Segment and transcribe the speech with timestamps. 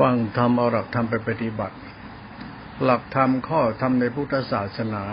[0.00, 1.76] ฟังธรรมเอาหลักธรรมไปปฏิบัติ
[2.84, 5.04] หลักธรรมข้อธรรมในพุทธศาสนา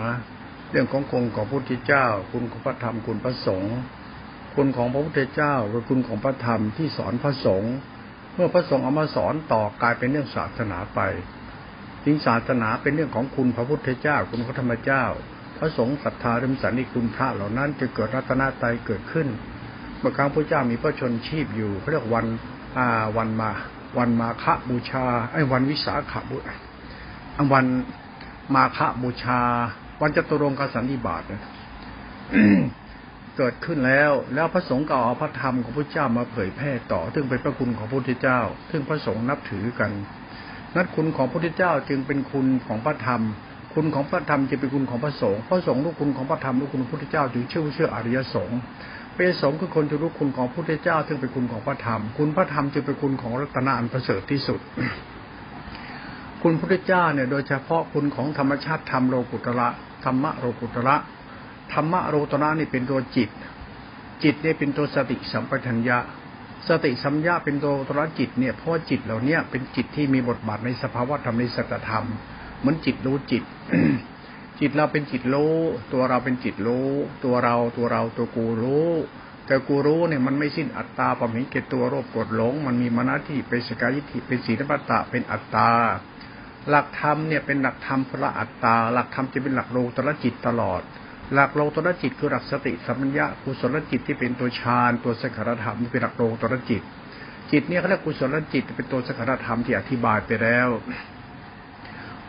[0.70, 3.76] เรื่องของคุณของพระพุทธเจ้า คุณของพระธรรมคุณพระสงฆ์
[4.54, 7.74] คุณของพระพุทธเจ้าคือคุณของพระธรรมที่สอนพระสงฆ์
[8.34, 11.00] เมื่อพระสงฆ์เอามาสอนต่อกลายเป็นเรื่องศาสนาไป
[12.04, 15.04] จริงศาสนาเป็นเรื่องของคุณพระพุทธเจ้า คุณพระธรรมเจ้า
[15.58, 19.28] พระสงฆ์ศรัทธาเริ่มสันนิคุณพระเหล่านั้นจะเกิดรัตนาไตเกิดขึ้น
[19.98, 22.26] เมื่อครั้งพระเจ้ามีพระชนชีพอยู่เขาเรียกวัน
[22.76, 22.88] อา
[23.18, 23.52] วันมา
[23.98, 26.36] วันมาฆบูชา ไอ้วันวิสาขบุ
[27.52, 27.66] วัน
[28.54, 29.40] มาฆบูชา
[30.00, 31.42] วันจตุรงกสันติบาตเนี่ย
[33.36, 39.90] เกิดขึ้นแล้ว แล้วพระสงฆ์ก็เอาพระธรรมของพระเจ้ามาเผยแพร่ต่อ ซึ่งเป็นพระคุณของพระพุทธเจ้า ซึ่งพระสงฆ์นับถือกัน
[40.76, 43.22] นัดคุณของพระพุทธเจ้าจึงเป็นคุณของพระธรรม
[43.74, 48.60] คุณของพระธรรมจึงเป็นคุณของพระสงฆ์ พระสงฆ์ลูกคุณของพระธรรมลูกคุณของพระพุทธเจ้าจึงเชื่อเชื่ออริยสงฆ์
[49.22, 54.60] เป็นสงฆ์คือคนจะรู้คุณของพระพุทธเจ้าซึ่งเป็นคุณของพระธรรม คุณพระธรรมจึงเป็นคุณของรัตนาอันประเสริฐที่สุด
[56.42, 59.68] คุณพระพุทธเจ้าเนี่ย โดยเฉพาะคุณของธรรมชาติธรรมโลกุตระ
[60.04, 60.96] ธรรมะโลกุตระ
[61.72, 63.30] ธรรมะโลตระนี่เป็นตัวจิต
[64.22, 65.98] จิตเนี่ยเป็นตัวสติสัมปชัญญะ
[66.68, 72.04] สติสัมยาเป็นตัวตระจิตเนี่ยเพราะจิตเหล่านี้เป็นจิตที่มีบทบาทในสภาวะธรรมในสัจธรรม
[72.60, 73.42] เหมือนจิตรู้จิต
[74.60, 75.56] จิตเราเป็นจิตรู้
[75.92, 76.88] ตัวเราเป็นจิตรู้
[77.24, 78.90] ตัวเราตัวเราตัวกูรู้
[79.46, 85.70] แต่กูรู้เนี่ยมันไม่สิ้นอัตตาปมิเกตัวโรคกดหลง มันมีมณฑิเป็นสกายิธิเป็นศีลปัตตะเป็นอัตตา
[86.68, 90.80] หลักธรรมเนี่ยเป็นหลักธรรมพระอัตตา หลักธรรมจะเป็นหลักโลตระจิตตลอด
[91.34, 96.82] หลักโลตระจิตคือหลักสติสัมปัญญะกุศลจิตที่เป็นตัวฌานตัวสกรธรรมที่เป็นหลักโลตระจิต
[97.52, 100.68] จิตเนี่ยเขาเรียกกุศลจิตเป็นตัวสกรธรรมที่อธิบายไปแล้ว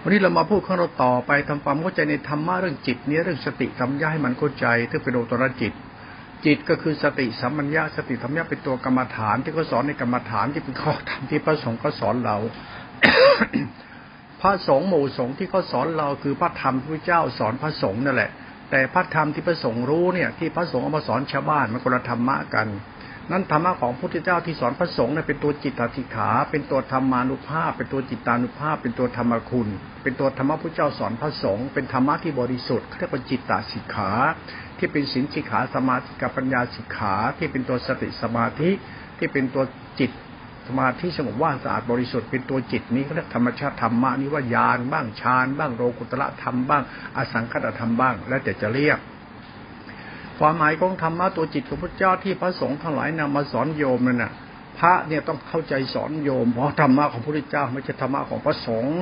[0.04, 5.74] วันนี้เรามาพูดข้างเราต่อไปทำความเข้าใจในธรรมะเรื่องจิตนี้เรื่องสติสัมยาให้มันเข้าใจที่เป็นโอตรจิต
[6.46, 12.38] จิตก็คือสติสัมมัญญาสติธรรมยาเป็นตัวกรรมฐานที่เขาสอนในกรรมฐานที่เป็นข้อธรรมที่พระสงฆ์ก็สอนเรา
[14.42, 18.32] พระสงฆ์หมู่สงฆ์ที่เขาสอนเราคือพระธรรมที่พระเจ้าสอนพระสงฆ์นั่นแหละ
[18.72, 22.68] แต่พระธรรมที่พระสงฆ์รู้เนี่ย ที่พระสงฆ์เอามาสอนชาวบ้านมันคนละธรรมะกัน
[23.30, 29.68] นั้นธรรมะของพระพุทธเจ้าที่สอนพระสงฆ์เนี่ยเป็นตัวจิตตติขา เป็นตัวธรรมานุภาพ เป็นตัวจิตตานุภาพ เป็นตัวธรรมคุณ
[30.04, 34.12] เป็นตัวธรรมะพระเจ้าสอนพระสงฆ์เป็นธรรมะที่บริสุทธิ์เรียกว่าจิตตสิกขา
[34.78, 38.70] ที่เป็นสินสิกขาสมาธิกับปัญญาสิกขา ที่เป็นตัวสติสมาธิ
[39.18, 39.64] ที่เป็นตัว
[40.00, 40.12] จิต
[40.68, 46.84] สมาธิสงบว่างสะอาดบริสุทธิ์เป็นตัวจิตนี้เขาเรียกธรรมชาติธรรมะนี้ว่ายานบ้างฌานบ้างโลกุตระธรรมบ้าง
[47.18, 49.00] อสังคตธรรมบ้าง แล้วแต่จะเรียก
[50.42, 54.32] ความหมายของธรรมะตัวจิตของพระเจ้าที่พระสงฆ์ทั้งหลายนำมาสอนโยมนั่นน่ะ
[54.80, 58.98] พระเนี่ยต้องเข้าใจสอนโยม เพราะธรรมะของพระพุทธเจ้าไม่ใช่ธรรมะของพระสงฆ์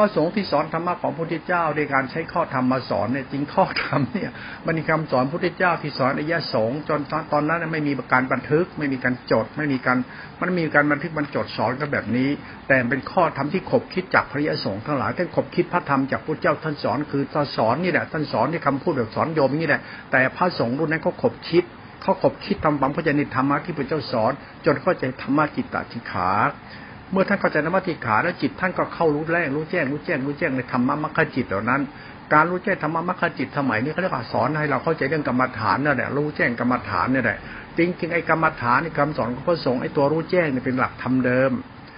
[0.00, 4.30] พระสงฆ์ที่สอนธรรมะของพระพุทธเจ้าในการใช้ข้อธรรมมาสอนเนี่ยจริงข้อธรรมเนี่ย
[4.66, 7.00] มันมีคำสอนพระพุทธเจ้าที่สอนอายะสงฆ์จน
[7.32, 9.96] ตอนนั้นไม่มีการบันทึก ไม่มีการจด ไม่มีการ
[10.40, 12.28] มันมีการบันทึกมันจดสอนกันแบบนี้
[12.68, 19.80] แต่เป็นข้อธรรมที่ขบคิดจากพระยสงฆ์ทั้งหลายท่านขบคิดพระธรรมจากพระเจ้าท่านสอนคือท่านสอนนี่แหละท่านสอนที่คำพูดแบบสอนโยมนี่แหละ
[20.12, 21.64] แต่พระสงฆ์รุ่นนั้นเขาขบคิด
[22.02, 24.32] เขาขบคิดทำความเข้าใจในธรรมะที่พระเจ้าสอน
[24.64, 26.30] จนเข้าใจธรรมะจิตตจิขา
[27.12, 31.80] เมื่อท่านเข้าใจนมัติขาแล้วจิตท่านก็เข้ารู้แรงรู้แจ้งรู้แจ้งรู้แจ้งในธรรมะมรรคจิตเหล่านั้น
[32.34, 37.38] การรู้แจ้งธรรมะมรรคจิตสมัยนี้เขาเรียกว่าสอนให้เราเข้าใจเรื่องกรรมฐานนั่นแหละรู้แจ้งกรรมฐานนี่แหละ
[37.78, 41.52] จริงๆไอ้กรรมฐานในคำสอนของพระสงฆ์ไอ้ตัวรู้แจ้งเนี่ยเป็นหลักธรรมเดิม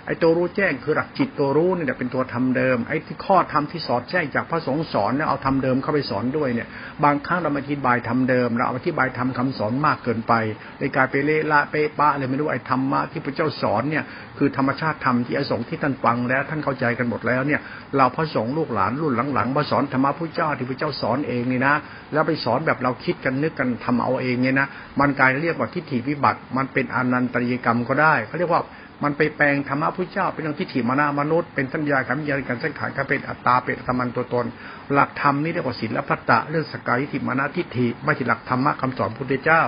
[0.06, 6.68] ไอ้ตัวรู้แจ้งคือหลักจิตตัวรู้เนี่แหละเป็นตัวทำเดิม ไอ้ที่ข้อธรรมที่สอนแจ้งจากพระสงฆ์สอนเนี่ยเอาทำเดิมเข้าไปสอนด้วยเนี่ย
[7.04, 10.32] บางครั้งเราอธิบายทำเดิม เราอธิบายทำคำสอนมากเกินไป
[10.78, 14.04] ในกลารไปเละละเปะปะอะไรไม่รู้ไอ้ธรรมะที่พระเจ้าสอนเนี่ย
[14.38, 17.60] คือธรรมชาติธรรมที่อสงฆ์ที่ท่านฟังแล้วท่านเข้าใจกันหมดแล้วเนี่ย
[17.96, 21.74] เราพระสงฆ์ลูกหลานรุ่นหลังๆมาสอนธรรมะพระเจ้าที่พระเจ้าสอนเองนี่นะ
[22.12, 24.66] แล้วไปสอนแบบเราคิดกันนึกกันทำเอาเองเนี่ยนะ
[25.00, 28.62] มันกลายเรียกว่าทิฏฐิวิบัติมันเป็นอนันตริยกรรมก็ได้เขาเรียกว่า
[29.02, 34.46] มันไปแปลงธรรมะพุทธเจ้า เป็นเรื่องทิฏฐิมานามนุษย์เป็นสัญญาคำยาการสังขารก็เป็นอัตตาเป็นธรรมันตัวตน
[34.92, 39.62] หลักธรรมนี่เรียกว่าศีลพัตตะเรื่องสกายทิฏฐิมานาทิฏฐิไม่ใช่หลักธรรมะคำสอนพุทธเจ้า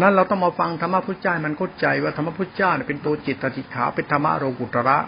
[0.00, 4.98] นั้นเราต้องมาฟังธรรมะพุทธเจ้ามันเข้าใจว่าธรรมะพุทธเจ้าเป็นตัวจิตติขาเป็นธรรมะโรกุตระ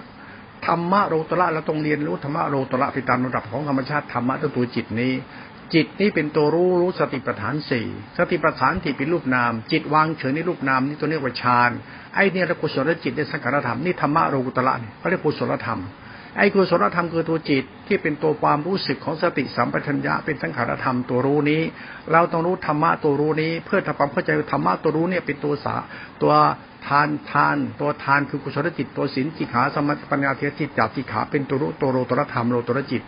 [0.66, 5.12] ธรรมะโรตระเราต้องเรียนรู้ธรรมะโรตระไปตามระดับของธรรมชาติธรรมะตัวจิตนี้
[5.74, 7.86] จิตนี่เป็นตัวรู้รู้สติปัฏฐานสี่
[8.18, 11.70] สติปัฏฐานที่เป็นรูปนาม จิตวางเฉยในรูปนามนี่ตัวเรียกว่าฌาน
[12.16, 15.80] ไอ้เนี่ยเรกุศลจิตในสังขารธรรมนี่ธรรมะโลกุตระเนี่ยเขาเรียกกุศลธรรม
[16.38, 21.62] ไอ้กุศลธรรมคือตัวจิตที่เป็นตัวความรู้สึกของสติสัมปชัญญะเป็นสังขารธรรมตัวรู้นี้
[22.12, 25.74] เราต้องรู้ธรรมะตัวรู้นี้ เพื่อทำความเข้าใจธรรมะตัวรู้เนี่ยเป็นตัวสา
[26.22, 26.32] ตัว
[26.86, 33.02] ทานทาน ตัวทานคือกุศลจิต ตัวศีลจิขาสมัติปัญญาเทจิตจับจิขาเป็นตัวรู้ตัวโลตระธรรมโลตระจิต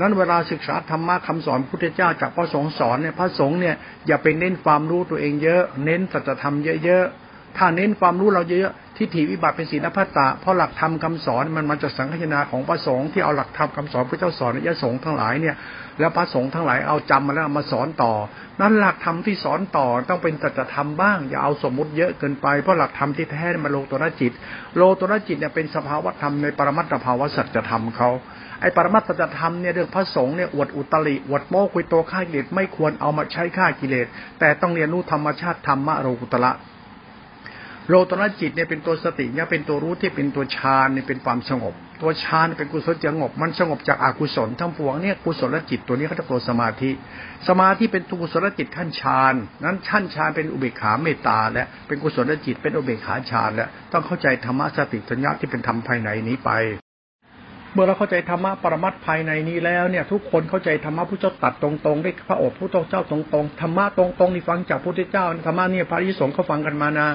[0.00, 3.74] นั้นเวลาศึกษาธรรมะคำสอนพุทธเจ้าจากพระสงฆ์สอนเนี่ยพระสงฆ์เนี่ย
[4.06, 7.23] อย่าไปเน้นความรู้ตัวเองเยอะ เน้นสัจธรรมเยอะๆ
[7.56, 15.56] ถ้าเน้นความรู้เราเยอะทิฏฐิวิบัติเป็นศีลพัตตะเพราะหลักธรรมคาสอนมันมันจะสังขยาของพระสงฆ์ที่เอาหลักธรรมคาสอนพระเจ้าสอนยะสงฆ์ทั้งหลายเนี่ย
[15.98, 18.12] แล้วพระสงฆ์ทั้งหลายเอาจำมาแล้วมาสอนต่อ
[18.60, 24.32] นั้นหลักธรรมที่สอนต่อต้องเป็นจัจธรรมบ้างอย่าเอาสมมุติเยอะเกินไปเพราะหลักธรรมที่แท้มาโลตระจิต
[24.76, 28.10] โลตระจิตเนี่ยเป็นสภาวธรรมในปรมัตถภาวะสัจธรรมเขา
[28.60, 34.06] ไอ้ปรมัตถธรรมเนี่ยเรื่องพระสงฆ์เนี่ยอวดอุตริอวดโม้คุยโตฆ่ากิเลสไม่ควรเอามาใช้ฆ่ากิเลส
[34.40, 36.52] แต่ต้องเรียนรู้ธรรมชาติธรรมะโลกุตระ
[37.88, 46.90] โลตระจิตเนี่ยเป็นตัวสติเนี่ยเป็นตัวรู้ที่เป็นตัวฌานเนี่ยเป็นความสงบ ตัวฌานเป็นกุศลสงบ มันสงบจากอากุศลทั้งปวงเนี่ยกุศลจิตตัวนี้เขาจะตัวสมาธิ
[47.48, 49.34] สมาธิเป็นตัวกุศลจิตขั้นฌาน
[49.64, 56.50] นั้นขั้นฌานเป็นอุเบกขาเมตตาและเป็นกุศลจิตเป็นอุเบกขาฌานและต้องเข้าใจธรรมะสติสัญญาที่เป็นธรรมภายในนี้ไป
[57.72, 67.08] เมื่อเราเข้าใจธรรมะปรมัตภายในนี้แล้วเนี่ย ทุกคนเข้าใจธรรมะพุทธเจ้าตัดตรงๆได้พระโอษฐ์พุทธเจ้าตรงๆธรรมะตรงๆนี่ฟังจากพุทธเจ้าธรรมะเนี่ยพระยิสงฆ์เขาฟังกันมานะ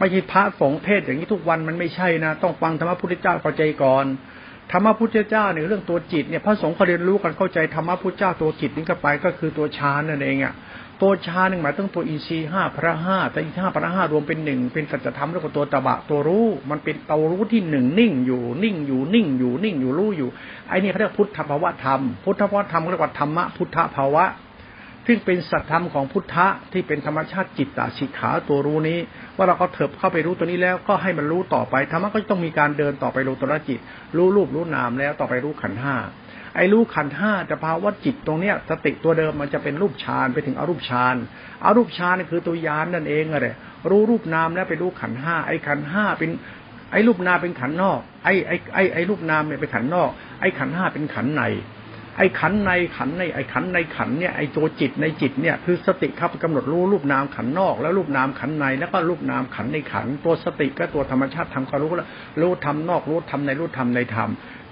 [0.00, 4.04] ไม่ใช่พระสงฆ์เทศอย่างนี้ทุกวันมันไม่ใช่นะ ต้องฟังธรรมะพุทธเจ้าเข้าใจก่อน
[4.72, 10.54] ธรรมะพุทธเจ้าเนี่ยเรื่องตัวจิตเนี่ยพระสงฆ์เขาเรียนรู้กันเข้าใจธรรมะพุทธเจ้าตัวจิตนี้ก็ไปก็คือตัวฌานนั่นเองอะ
[11.02, 20.28] ตัวฌานหนึ่งหมายถึงตัวอินทรีห้าพระห้าแต่อินทรีห้าพระห้ารวมเป็นหนึ่งเป็นสัจธรรมแล้วก็ตัวตบะตัวรู้ มันเป็นตัวรู้ที่หนึ่งนิ่งอยู่นิ่งอยู่นิ่งอยู่นิ่งอยู่รู้อยู่
[20.68, 24.24] ไอ้นี่เขาเรียกพุทธภาวะธรรม พุทธภาวะธรรมเรียกว่าธรรมะพุทธภาวะ
[25.06, 28.98] ซึ่งเป็นสัตธรรมของพุทธะที่เป็นธรรมชาติจิตตาสิกขาตัวรู้นี้
[29.36, 33.80] ว่าเราก็เถิบเข้าไปรู้ตัวนี้แล้วก็ให้มันรู้ต่อไปธรรมะก็ต้องมีการเดินต่อไปรู้ตัวจิต
[34.16, 35.96] รู้รูปรู้นามแล้วต่อไปรู้ขันห้า
[36.56, 41.14] ไอ้รู้ขันห้าจะภาวะจิตตรงเนี้ยสติตัวเดิมมันจะเป็นรูปฌานไปถึงอรูปฌาน
[41.64, 43.48] อรูปฌานคือตัวยานนั่นเองอะไร
[43.90, 46.30] รู้รูปนามแล้วไปรู้ขันห้าไอ้ขันห้าเป็น
[46.92, 50.10] ไอ้รูปนามเป็นขันนอก ไอ้ไอ้ไอ้ไอ้รูปนามเนี่ยเป็นขันนอก
[50.40, 51.42] ไอ้ขันห้าเป็นขันใน
[52.16, 62.08] ไอ้ขันในขันในไอ้ขันในขันเนี่ยไอ้ตัวจิตในจิตเนี่ยคือสติครับกำหนดรู้รูปนามขันนอก แล้วรูปนามขันในแล้วก็รูปนามขันในขัน ตัวสติก็ตัวธรรมชาติทำความรู้แล้ว
[62.40, 64.30] รู้ทำนอกรู้ทำในรู้ทำในธรรม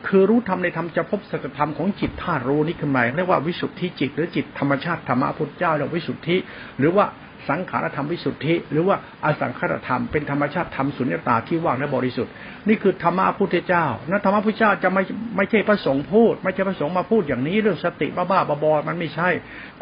[0.09, 6.37] คือรู้ธรรมในธรรมจะพบสัจธรรมของจิตธาตุรู้นี่คือหมาเรียกว่าวิสุทธิจิต หรือจิตธรรมชาติธรรมะพุทธเจ้าเรียกวิสุทธิ
[6.79, 7.05] หรือว่า
[7.49, 12.33] สังขารธรรมวิสุทธิ หรือว่าอสังขารธรรมเป็นธรรมชาติธรรมสุญญตาที่ว่างและบริสุทธิ์
[12.69, 15.03] นี่คือธรรมะพุทธเจ้านั้นธรรมะพุทธเจ้าจะไม่
[15.37, 19.29] ไม่ใช่พระสงฆ์พูด ไม่ใช่พระสงฆ์มาพูดอย่างนี้เรื่องสติบ้าบ้าบอมันไม่ใช่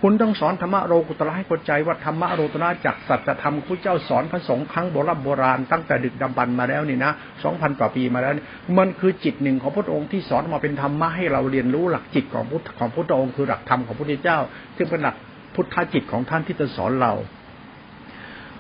[0.01, 7.13] คุณต้องสอนธรรมะโลกุตระให้เข้าใจว่าธรรมะโลกุตระจากสัจธรรมพุทธเจ้าสอนพระสงฆ์ครั้งโบราณโบราณตั้งแต่ดึกดำบรรมาแล้วนี่นะ
[7.45, 8.33] สองพันกว่าปีมาแล้ว
[8.79, 14.39] มันคือจิตหนึ่งของพระองค์ที่สอนมาเป็นธรรมะให้เราเรียนรู้หลักจิตของพุทธของพระองค์คือหลักธรรมของพระพุทธเจ้า
[14.77, 15.17] ซึ่งเป็นหลัก
[15.55, 17.13] พุทธจิตของท่านที่จะสอนเรา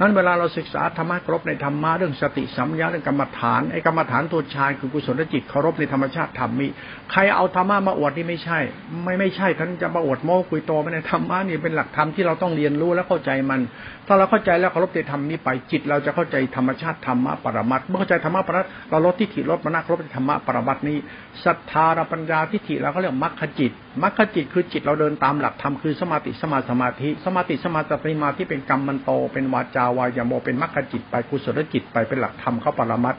[0.01, 6.67] นั้นเวลาเราศึกษาธรรมะครบในธรรมะเรื่องสติสัมยาเรื่องกรรมฐานไอ้กรรมฐานตัวชายคือกุศลจิตเคารพในธรรมชาติธรรมมี
[7.11, 8.59] ใครเอาธรรมะมาอวดนี่ไม่ใช่
[9.05, 13.61] ไม่ไม่ใช่ท่านจะมาอวดโม้คุยโตไม่ในธรรมะนี่เป็นหลักธรรมที่เราต้องเรียนรู้และเข้าใจมัน
[14.09, 20.97] ถ้าเราเข้าใจแล้วเคารพในธรรมนี้ไปจิต เราจะเข้าใจธรรมชาติธรรมะปรมัตเมื่อเข้าใจธรรมะปรมัตเราลดทิฏฐิลดมานะครบในธรรมะปรมัตนี้
[21.45, 23.73] ศรัทธาปัญญาทิฏฐิเราก็เรียกมรรคจิต
[24.03, 27.93] มรรคจิตคือจิตเราเดินตามหลักธรรมคือสมาติสมาสมาธิสมาติสมาส
[28.23, 33.17] มาธิเป็นกรรมมันโตเป็นวาจาวายโมเป็นมรรคจิตไปกุศลจิตไปเป็นหลักธรรมเข้าปรมัต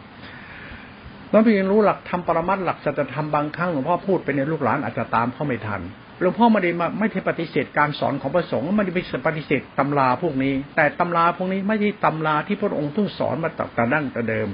[1.32, 5.82] แล้วพี่รู้หลักธรรมปรมัตหลักสัจธรรมบางครั้งหลวงพ่อพูดไปในลูกหลานอาจจะตามเข้าไม่ทัน
[6.22, 14.48] หลวงพ่อไม่ได้มาไม่ได้ปฏิเสธการสอนของพระสงฆ์ไม่ได้ไปปฏิเสธตำราพวกนี้ แต่ตำราพวกนี้ไม่ใช่ตำราที่พระองค์เพิ่งสอนมาตั้งแต่ดั้งแต่เดิม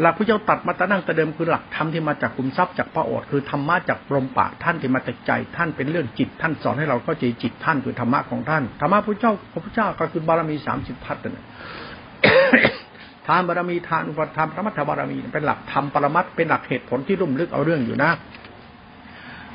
[0.00, 11.38] หลักพระเจ้าตัดมาตั้งแต่เดิมคือหลักธรรมที่มาจากคุมทรัพย์จากพระโอษฐ์คือธรรมะจากลมปากท่านที่มาจากใจท่านเป็นเรื่องจิต ท่านสอนให้เราเข้าใจจิตท่านคือธรรมะของท่านธรรมะพระเจ้าพระพุทธเจ้าก็คือบารมีสามสิบทัศน์นั่น
[13.26, 18.10] ทานบารมีทานอุปธรรมพระมัทธบารมีเป็นหลักธรรมปรมัตเป็นหลักเหตุผลที่ลุ่มลึกเอาเรื่องอยู่นะ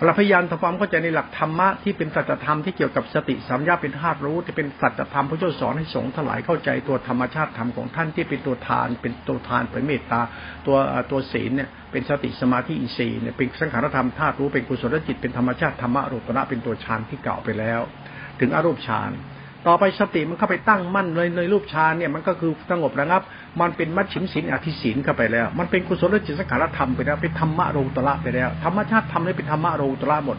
[0.05, 10.21] เราพยายามทำความเข้าใจในหลักธรรมะที่เป็นสัจธรรมที่เกี่ยวกับสติสัมยาเป็นธาตุรู้ที่เป็นสัจธรรมพระเจ้าสอนให้สงฆ์ทั้งหลายเข้าใจตัวธรรมชาติธรรมของท่านที่เป็นตัวทาน เป็นตัวทานเป็นเมตตา
[10.65, 10.77] ตัว
[11.11, 17.81] ตัวศีลเนี่ยเป็นสติสมาธิอิสีเนี่ยเป็นสังขารธรรมธาตุรู้เป็นกุศลจิตเป็นธรรมชาติธรรมะรูปนะเป็นตัวฌานที่เก่าไปแล้ว
[18.39, 19.11] ถึงอารูปฌาน
[19.67, 23.21] ต่อไปสติมันเข้าไปตั้งมั่นเลยในรูปฌานเนี่ยมันก็คือสงบระงับ
[23.61, 30.37] มันเป็นมัชชิมศีลอธิศีลเข้าไปแล้ว มันเป็นกุศลจิตสังขารธรรมไปแล้วเป็นธรรมะโลกุตระไปแล้วธรรมชาติธรรมนี่เป็นธรรมะโลกุตระหมด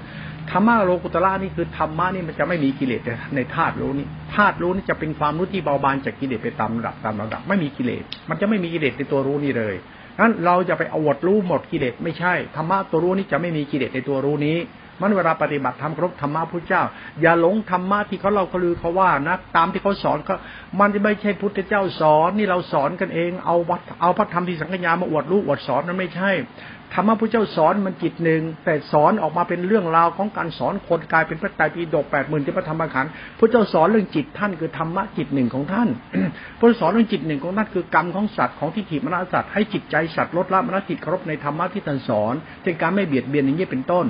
[0.51, 3.03] ธรรมะโลกุตระนี่คือธรรมะนี่มันจะไม่มีกิเลส
[3.35, 9.75] ในธาตุรู้นี่ธาตุรู้นี่จะเป็นความรู้ที่เบาบางจากกิเลสไปตามระดับตามระดับ ไม่มีกิเลส มันจะไม่มีกิเลสในตัวรู้นี่เลย
[10.21, 14.57] งั้นเราจะไปอวดรู้หมดกิเลสไม่ใช่ธรรมะตัวรู้นี่จะไม่มีกิเลสในตัวรู้นี้
[15.01, 16.83] มันเวลาปฏิบัติธรรมครบธรรมะพุทธเจ้า
[17.21, 20.35] อย่าหลงธรรมะที่เขาเราเขาลือเขาว่านะ ตามที่เขาสอนก็
[20.81, 26.31] มันไม่ใช่พุทธเจ้าสอน นี่เราสอนกันเอง เอาวัดเอาพระธรรมที่สังขยามาอวดรู้อวดสอนนั้นไม่ใช่
[26.95, 35.89] ธรรมะพระเจ้าสอนมันจิตหนึ่ง แต่สอนออกมาเป็นเรื่องราวของการสอนคนกลายเป็นพระไตรปิฎกแปดหมื่นที่พระธรรมขันธ์พระเจ้าสอนเรื่องจิตท่านคือธรรมะจิตหนึ่งของท่าน
[36.59, 44.07] พระสอนเรื่องจิตหนึ่งของท่านคือกรรมของสัตว์ของทิฏฐิมรณสัตว์ให้จิตใจสัตว์ลดละมรณจิตเคารพในธรรมะที่ท่านสอนเช่นการไม่เบียดเบียนอย่างนี้เป็นต้น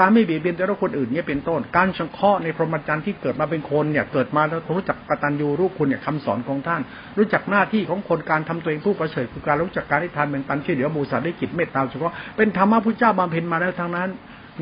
[0.00, 6.80] การไม่เบียดเบียนแต่ละคนอื่นเนี่ยเป็นต้น การชังเคาะในพรหมจรรย์ที่เกิดมาเป็นคนเนี่ยเกิดมาแล้วรู้จักกตัญญูรู้คุณเนี่ยคำสอนของท่าน
[7.18, 14.08] รู้จักหน้าที่ของคนการทำตัวเองผู้ประเสริฐคือการรู้จักการที่ทานเป็นตันช่วยเหลือบูชาได้กิจเมตตาเฉพาะเป็นธรรมะพุทธเจ้าบำเพ็ญมาแล้วทางนั้น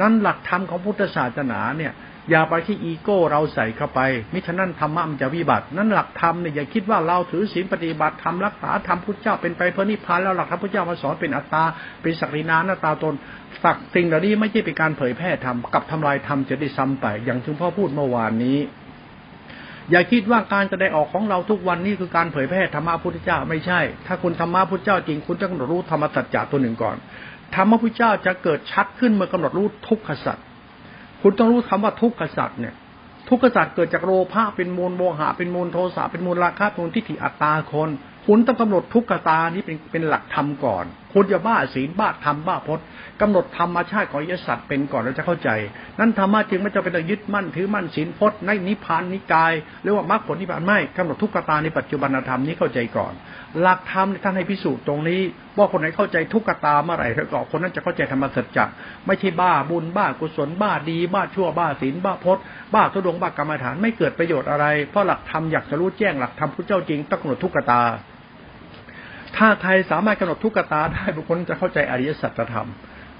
[0.00, 1.92] นั้นหลักธรรมของพุทธศาสนาเนี่ย
[2.30, 4.00] อย่าไปที่อีโก้เราใส่เข้าไป
[4.32, 11.64] มิฉะนั้นธรรมะมันจะวิบัติ นั้นหลักธรรมเนี่ยอย่าคิดว่าเราถือศีลปฏิบัติธรรมรักษาธรรมพุทธเจ้าเป็นไปเพื่อนิพพานแล้วหลักธรรมพุทธเจ้ามาสอนเป็นอัตตา
[12.02, 13.14] เป็นศักดินาหน้าตาตน
[13.62, 18.58] สักสิ่งเหล่านี้ไม่ใช่เป็นการเผยแพร่ธรรมกับทำลายธรรมจะได้ซ้ำไป อย่างที่พ่อพูดเมื่อวานนี้
[19.90, 26.96] อย่าคิดว่าการแสดงออกของเราทุกวันนี้คือการเผยแพร่ธรรมะพุทธเจ้าไม่ใช่ ถ้าคุณธรรมะพุทธเจ้าจริงคุณต้องรู้ธรรมสัจจะตัวหนึ่งก่อน
[27.54, 30.38] ธรรมะพุทธเจ้าจะเกิดชัดขึ้นเมื่อกำหนดรู้ทุกขสัจ
[31.28, 32.74] คุณต้องรู้คำว่าทุกขสัตว์เนี่ย
[33.28, 37.90] ทุกขสัตว์เกิดจากโลภะเป็นมูลโมหะเป็นมูลโทสะเป็นมูลราคะเป็นมูลทิฏฐิอัตตาคน
[38.26, 42.84] คุณต้องกำหนดทุกขตานี้เป็นเป็นหลักธรรมก่อนคุณอย่าบ้าศีลบ้าธรรมบ้าพจน์
[43.20, 45.50] กำหนดธรรมชาติของยสัตว์เป็นก่อนเราจะเข้าใจ
[45.98, 53.12] นั้นธรรมะจึงไม่จะเป็นต้องยึดมั่นถือมั่นศีลพจน์ในนิพพานนิกายหรือว่ามรรคผลนิพพานไม่กำหนดทุกขตาในปัจจุบันธรรมนี้เข้าใจก่อน
[53.60, 55.20] หลักธรรมท่านให้พิสูจน์ตรงนี้
[55.56, 58.64] ว่าคนไหนเข้าใจทุกขตาเมื่อไหร่แล้วก็คนนั้นจะเข้าใจธรรมสัจจะ
[59.06, 62.42] ไม่ใช่บ้าบุญบ้ากุศลบ้าดี บ้าชั่วบ้าศีลบ้าพจน์
[62.74, 67.82] บ้าทุดงบ้ากรรมฐานไม่เกิดประโยชน์อะไรเพราะหลักธรรมอยากจะรู้แจ้งหลักธรรมพระเจ้าจริงต้องกำหนดทุกขตา
[69.36, 72.68] ถ้าใครสามารถกำหนดทุกขตาได้บุคคลจะเข้าใจอริยสัจธรรม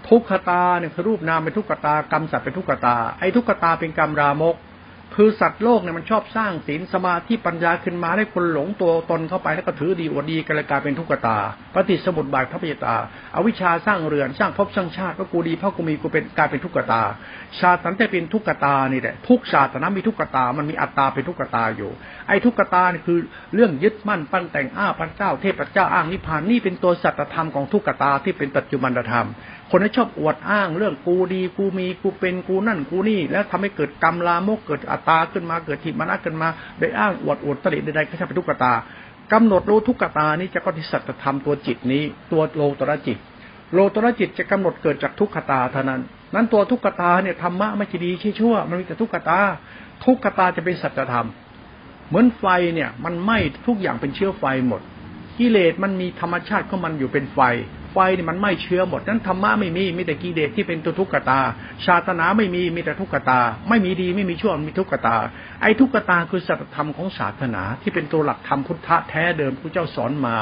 [0.09, 4.57] ทุกขตาเนี่ยคือรูปนามเป็นทุกขตากรรมสัตว์เป็นทุกขตาไอ้ทุกขตาเป็นกรรมรามก
[5.15, 11.39] คือสัตว์โลกเนี่ยมันชอบสร้างศีลสมาธิปัญญาขึ้นมาให้คนหลงตัวตนเข้าไปแล้วก็ถือดีอวดดีกันเลยกลายเป็นทุกขตา
[11.75, 12.97] ปฏิสมุติบาทพระปิตา
[13.35, 17.03] อาวิชชาสร้างเรือนสร้างภพสร้างชาติก็กูดีเพราะกูมีกูเป็นกลายเป็นทุกขตา
[17.61, 21.91] ชาตินั้นแต่เป็นทุกขตานี่แหละทุกชาตินั้นมีทุกขตา มันมีอัตตาเป็นทุกขตาอยู่
[22.29, 23.19] ไอ้ทุกขตานี่คือ
[23.55, 29.29] เรื่องยึดมั่นปั้นแต่งอ้าพระเจ้าเทพเจ้าอ้างนิพพานนี่เป็นตัวสัจธรรมของทุกขตาที่เป็นปัจจุบันธรรม
[29.71, 38.73] คนที่ชอบอวดอ้างเรื่องกูดีกูมีกูเป็นกูนั่นกูนี่ แล้วทำให้เกิดกรรมลามกเกิดอัตตาขึ้นมาเกิดทิมานัขึ้นมาโดยอ้างอวดอวดตริใดๆก็ใช่เป็นทุกขตา
[39.33, 43.19] กำหนดรู้ทุกขตานี้จะก็ที่สัจธรรมตัวจิตนี้ ตัวโลตระจิต
[43.75, 46.01] โลตระจิตจะกำหนดเกิดจากทุกขตาเท่านั้น
[46.35, 49.39] นั้นตัวทุกขตาเนี่ยธรรมะไม่ใช่ดีช่ชั่ว มันมีแต่ทุกขตา
[50.05, 51.27] ทุกขตาจะเป็นสัจธรรม
[52.09, 52.45] เหมือนไฟ
[52.75, 54.81] เนี่ยมันไหม้ทุกอย่างเป็นเชื้อไฟหมด
[55.39, 57.41] กิเลสมันมีธรรมชาติของมันอยู่เป็นไฟ
[57.93, 61.41] ไฟนี่มันไม่เชื้อหมดนั้นธรรมะไม่มีมีแต่กิเลสที่เป็นตัวทุกขตา
[61.85, 65.17] ชาตนาไม่มีมีแต่ทุกขตา ไม่มีดีไม่มีชั่วมีทุกขตา
[65.63, 70.37] ไอ้ทุกขตาคือสัจธรรมของศาสนา ที่เป็นตัวหลักธรรมพุทธะแท้เดิมพระเจ้าสอนมา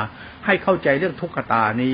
[0.46, 1.92] ให้เข้าใจเรื่องทุกขตานี้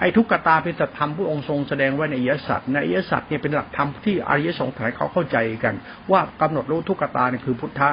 [0.00, 5.74] ไอ้ทุกขตาเป็นสัจธรรมผู้องค์ทรงแสดงไว้ในอิยสัตในอิยสัตเนี่ยเป็นหลักธรรมที่อริยสงฆ์ายเขาเข้าใจกัน
[6.10, 7.90] ว่ากำหนดรู้ทุกขตาเนี่ยคือพุทธะ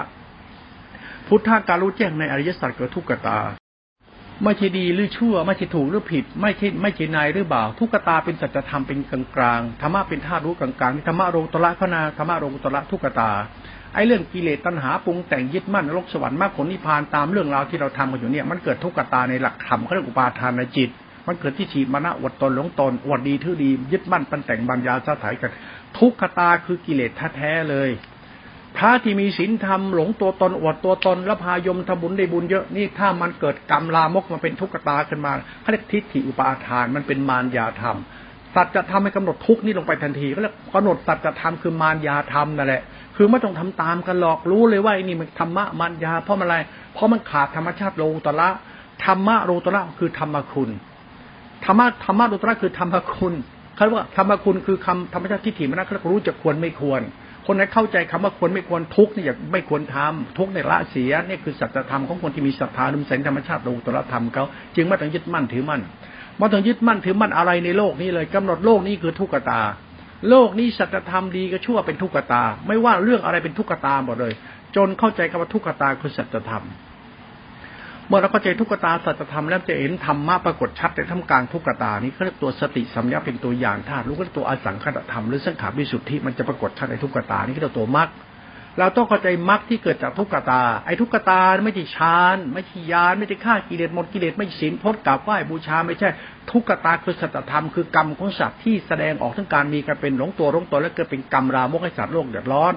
[1.27, 3.39] พุทธะการรู้แจ้งในอริยสัจเกิดทุกขตา
[4.43, 13.31] ไม่ใช่ดีหรือชั่ว ไม่ใช่ถูกหรือผิด ไม่ใช่ไม่ใช่นายหรือบ่าว ทุกตาเป็นสัจธรรมเป็นกลางกลางธรรมะเป็นธาตุรู้กลางกลางธรรมะโรตระขนาธรรมะโรตระทุกตา
[13.93, 20.89] ไอ้เรื่องกิเลสตัณหาปรุงแต่งยึดมั่นโลกสวรรค์มากผลนิพพานตามเรื่องราวที่เราทำกันอยู่เนี่ยมันเกิดทุกตาในหลักธรรมเขาเรียกอุปาทานในจิต
[21.27, 25.51] มันเกิดที่ฉีมานะอดตนหลงตนอดดีทื่อดียึดมั่นปันแต่งบัญญาสถายกัน
[25.97, 27.89] ทุกขตาคือกิเลสแท้เลย
[28.77, 37.97] พระที่มีศีลธรรมหลงตัวตนอวดตัวตนแล้วพายมทำบุญได้บุญเยอะนี่ถ้ามันเกิดกรรมลามกมาเป็นทุกขตาขึ้นมาเขาเรียกทิฏฐิอุปาทานมันเป็นมารยาธรรม
[38.55, 42.81] สัจธรรมให้กำหนดทุกนี่ลงไปทันทีก็เรียกกำหนดสัจธรรมคือมารยาธรรมนั่นแหละ
[43.15, 46.55] คือไม่ต้องทำตามกันหลอกรู้เลยว่าไอ้นี่มันธรรมะมารยาเพราะอะไร
[46.93, 48.49] เพราะมันขาดธรรมชาติโลตระ
[49.05, 50.69] ธรรมะโลตระคือธรรมคุณ
[51.65, 53.33] ธรรมะธรรมะโลตระคือธรรมคุณ
[53.75, 57.01] เขาเรียกว่าธรรมคุณคือคำธรรมชาติทิฏฐิมันนะเขารู้จะควรไม่ควร
[57.47, 64.43] คนไหนเข้าใจคำว่าควรไม่ควรทุกนี่อย่าไม่ควรทำทุกในละเสียนี่คือสัจธรรมของคนที่มีศรัทธาดุมแสงธรรมชาติโลตรธรรมเขา
[64.75, 65.81] จึงไม่ต้องยึดมั่นถือมั่น
[66.37, 69.61] ไม่ต้องยึดมั่นถือมั่นอะไรในโลกนี้เลยกำหนดโลกนี้คือทุกขตา
[70.29, 74.33] โลกนี้สัจธรรมดีก็ชั่วเป็นทุกขตา ไม่ว่าเรื่องอะไรเป็นทุกขตาหมดเลย
[74.75, 76.63] จนเข้าใจคำว่าทุกขตาคือสัจธรรม
[78.07, 88.09] เมื่อเราเข้าใจทุกตาสัจธรรมแล้วจะเห็นธรรมะปรากฏชัดในท่ามกลางทุกตานี้เขาเรียกตัวสติสัมยาเป็นตัวอย่างธาตุรู้ก็ตัวอสังขตธรรมหรือสังขารวิสุทธิมันจะปรากฏชัดในทุกตานี้ก็เรียกตัวมรรค
[88.79, 96.09] เราต้องเข้าใจมรรคที่เกิดจากทุกขตา ไอ้ทุกขตาไม่ใช่ฌานไม่ใช่ยานไม่ใช่ฆ่ากิเลสหมดกิเลสไม่ศีลพจน์กราบไหว้บูชาไม่ใช่
[96.51, 102.73] ทุกขตาคือสัจธรรมคือกรรมของสัตว์ที่แสดงออกทั้งการมีการเป็นหลงตัวหลงตัวและเกิดเป็นกรรมรามกให้สัตว์โลกเดือดร้อน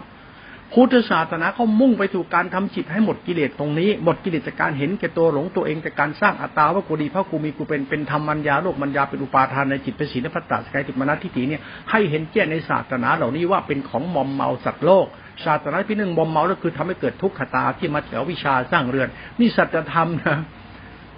[0.72, 15.06] พุทธศาสนาเขามุ่งไปสู่การทำจิตให้หมดกิเลสตรงนี้ หมดกิเลสจากการเห็นแก่ตัวหลงตัวเองจากการสร้างอัตตาว่ากูดีพระกูมีกูเป็นเป็นธรรมัญญาโลกมัญญาเป็นอุปาทานในจิตเป็นศีลพัตตาสกายติมนัตทิฏฐิเนี่ยให้เห็นแจ้งในศาสนาเหล่านี้ว่าเป็นของมอมเมาสัตว์โลก
[15.44, 19.08] ศาสนาที่หนึ่งมอมเมาก็คือทำให้เกิดทุกขตาที่มาเถววิชาสร้างเรือน
[19.40, 20.38] นี่สัจธรรมนะ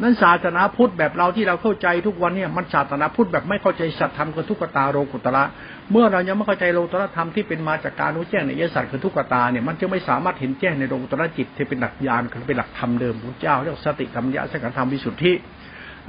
[0.02, 5.44] นั้นศาสนาพุทธแบบเราที่เราเข้าใจทุกวันเนี่ยมันศาสนาพุทธแบบไม่เข้าใจสัจธรรมคือทุกขตาโลกุตระ
[5.90, 15.32] เมื่อเรายังไม่เข้าใจโลกุตระธรรมที่เป็นมาจากการรู้แจ้งในยสัตว์คือทุกขตาเนี่ยมันจะไม่สามารถเห็นแจ้งในโลกุตระจิตที่เป็นหลักญาณคือเป็นหลักธรรมเดิมพระเจ้าเรียกสติธรรมยะสังขารธรรมวิสุทธิ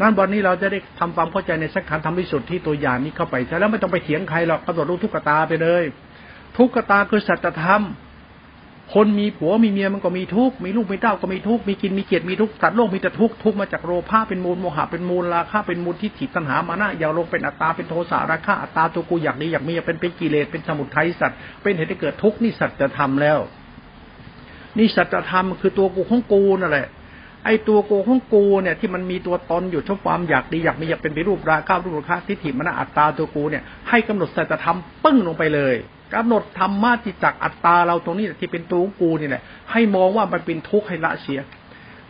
[0.01, 5.83] นั้นวันนี้เราจะได้ทำความเข้าใจในสังขารธรรมวิสุทธิตัวอย่างนี้เข้าไปแล้วไม่ต้องไปเถียงใครหรอกกำหนดรู้ทุกขตาไปเลย
[6.57, 7.81] ทุกขตาคือสัจธรรม
[8.95, 23.39] คนมีผัวมีเมียมันก็มีทุกข์มีลูกมีเต้าก็มีทุกข์มีกินมีเกียรติมีทุกข์สัตว์โลกมีแต่ทุกข์ทุกข์มาจากโลภะเป็นมูลโมหะเป็นมูลราคะเป็นมูลที่ถิตัณหามานะอย่าลงเป็นอัตตาเป็นโทสะราคะอัตตาตัวกูอยากดีอยากมีอยากเป็นเป็นกิเลสเป็นสมุทัยสัตว์เป็นเหตุให้เกิดทุกข์นี่สัจธรรมแล้ว
[24.77, 26.87] นี่สัจธรรมคือตัวกูของกูนั่นแหละ
[27.45, 35.75] ไอ้ตัวโกของกูเนี่ยที่มันมีตัวตนอยู่ชอบความอยากดีอยากมีอยากเป็นไปรูปราก้ารูปราคาทิฏฐิมนะอัตตาตัวกูเนี่ยให้กำหนดสัจธรรมปึ้งลงไปเลย
[36.13, 41.41] กำหนดธรรมะที่จักอัตตาเราตรงนี้ที่เป็นตัวกูนี่แหละให้มองว่ามันเป็นทุกข์ให้ละเสีย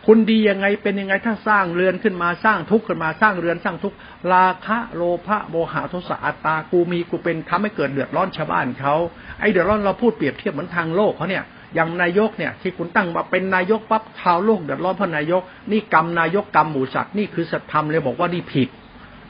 [0.06, 3.96] คุณดียังไงเป็นยังไงถ้าสร้างเรือนขึ้นมาสร้างทุกข์ขึ้นมาสร้างเรือนสร้างทุกข์
[4.32, 8.94] ราคะโลภะโมหะโทสะอัตตากูมีกูเป็นทำให้เกิดเดือดร้อนชาวบ้านเขา
[9.40, 18.68] ไอ้เดือดร้อนเราพูดเปรียบเทียบเหมือนทางโลกเขาเนี่ยอย่างนายกเนี่ยที่คุณตั้งมาเป็นนายกปั๊บชาวโลกเดือดร้อนเพราะนายก นี่กรรมนายกกรรมหมูสัตว์นี่คือสัตธรรมเลยบอกว่านี่ผิด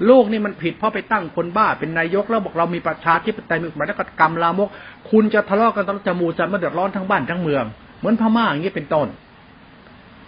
[0.06, 4.68] โลกนี่มันผิดเพราะไปตั้งคนบ้าเป็นนายกแล้วบอกเรามีประชาธิปไตยมีมายนักรรมลามก
[5.10, 7.64] คุณจะทะเลาะกันตลอดจมูกจะมาเดือดร้อนทั้งบ้านทั้งเมือง
[7.98, 9.08] เหมือนพม่าอย่างนี้เป็นต้น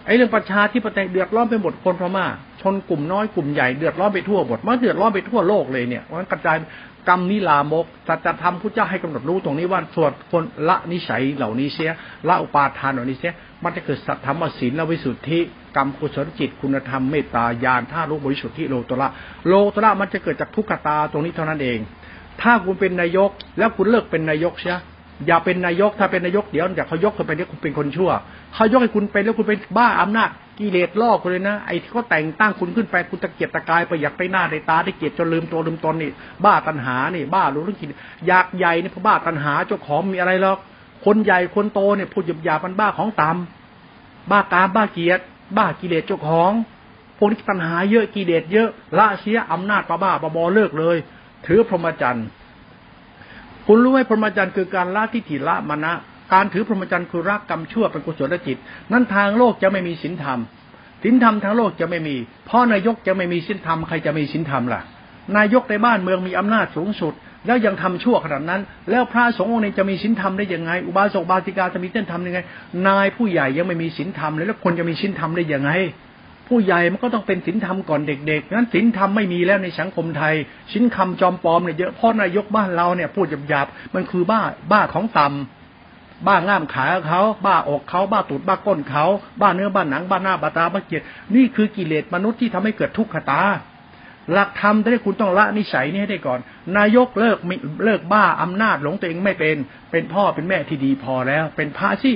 [0.05, 2.25] ไอ้เรื่องประชาธิปไตยเดือดร้อนไปหมดคนพม่า
[2.61, 6.57] ชนกลุ่มน้อยกลุ่มใหญ่เดือดร้อนไปทั่วหมดมันเดือดร้อนไปทั่วโลกเลยเนี่ยมันกระจาย
[7.07, 11.91] กรรมนิลามกสัจธรรมพุทธเจ้าให้กำหนดรู้ตรงนี้ว่าสวดคนละนิสัยเหล่านี้เสีย
[12.27, 13.33] ละอุปาทานเหล่านี้เสีย
[13.63, 15.39] มันจะเกิดสัทธรรมศีลและวิสุทธิ
[15.75, 19.07] กรรมกุศลจิตคุณธรรมเมตตาญาณท่ารู้บริสุทธิโลตระ
[19.47, 21.79] โลตระมันจะเกิดจากทุกขตาตรงนี้เท่านั้นเอง
[22.41, 24.75] ถ้าคุณเป็นนายกแล้วคุณเลิกเป็นนายกใช่
[25.27, 28.11] อย่าเป็นนายกถ้าเป็นนายกเดี๋ยวอย่าเขายกคุณไปเนี่ยคุณเป็นคนชั่ว
[28.53, 30.29] เขายกให้คุณเป็นแล้วคุณเป็นบ้าอำนาจ
[30.59, 36.11] กิเลสล่อคุณเลยนะไอ้ที่เขาแต่งตั้งคุณขึ้นไปคุณตะเกียบตะกายไปอยากไปหน้าในตาได้เกียรติจนลืมตัวลืมตนนี่
[36.45, 37.89] บ้าตัณหานี่บ้ารู้เรื่องกิน
[38.27, 40.57] อยากใหญ่นี่เพราะบ้าตัณหาเจ้าของมีอะไรหรอก
[41.05, 45.23] คนใหญ่คนโตเนี่ยพูดหยาบหยามันบ้าของต่ำบ้ากามบ้าเกียรติ
[45.57, 46.51] บ้ากิเลสเจ้าของ
[47.17, 50.97] พวกนี้ตัณหาเยอะกิเลสเยอะละเสียอำนาจป้าบ้าป้าบอเลิกเลย
[51.45, 52.25] ถือพรหมจรรย์
[53.67, 55.93] คุณรู้ไหมพรหมจรรย์คือการละทิฏฐิละมณะ
[56.33, 58.57] การถือพรหมจรรย์คือรักกรรมชั่วเป็นกุศลจิต
[58.91, 60.39] นั้นทางโลกจะไม่มีศีลธรรม
[61.03, 62.15] ศีลธรรมทางโลกจะไม่มี
[62.49, 64.81] พ่อนายกจะไม่มีศีลธรรมใครจะมีศีลธรรมล่ะ
[65.37, 67.13] นายกในบ้านเมืองมีอำนาจสูงสุด
[67.45, 72.39] แล้วยังทำชั่วขนาดนั้น แล้วพระสงฆ์องค์นี้จะมีศีลธรรมได้ยังไง อุบาสกบาสิกาจะมีเส้นธรรมยังไง
[72.87, 75.71] นายผู้ใหญ่ยังไม่มีศีลธรรมเลยแล้วคนจะมีศีลธรรมได้ยังไง
[76.47, 80.35] ผู้ใหญ่มันก็ต้องเป็นศีลธรรมก่อนเด็กๆนั้นศีลธรรมไม่มีแล้วในสังคมไทย
[80.71, 89.05] ศีลคำจอมปลอมเนี่ยเยอะพ่อนายกบ้านเราเนี่ยพูดหยาบๆมันคือบ้าบ้าของต่ำบ้าง่ามขาเขา บ้าอกเขา บ้าตูดบ้าก้นเขา
[89.41, 93.41] บ้าเนื้อบ้าหนังบ้าหน้าบ้าตาบ้าเกียรตินี่คือกิเลสมนุษย์ที่ทำให้เกิดทุกขตา
[94.31, 96.39] หลักธรรมที่คุณต้องละนิสัยนี้ให้ได้ก่อน
[96.77, 97.37] นายกเลิก
[97.85, 99.57] เลิกบ้าอำนาจหลงตัวเองไม่เป็น
[99.91, 102.13] เป็นพ่อเป็นแม่ที่ดีพอแล้ว เป็นพระสิ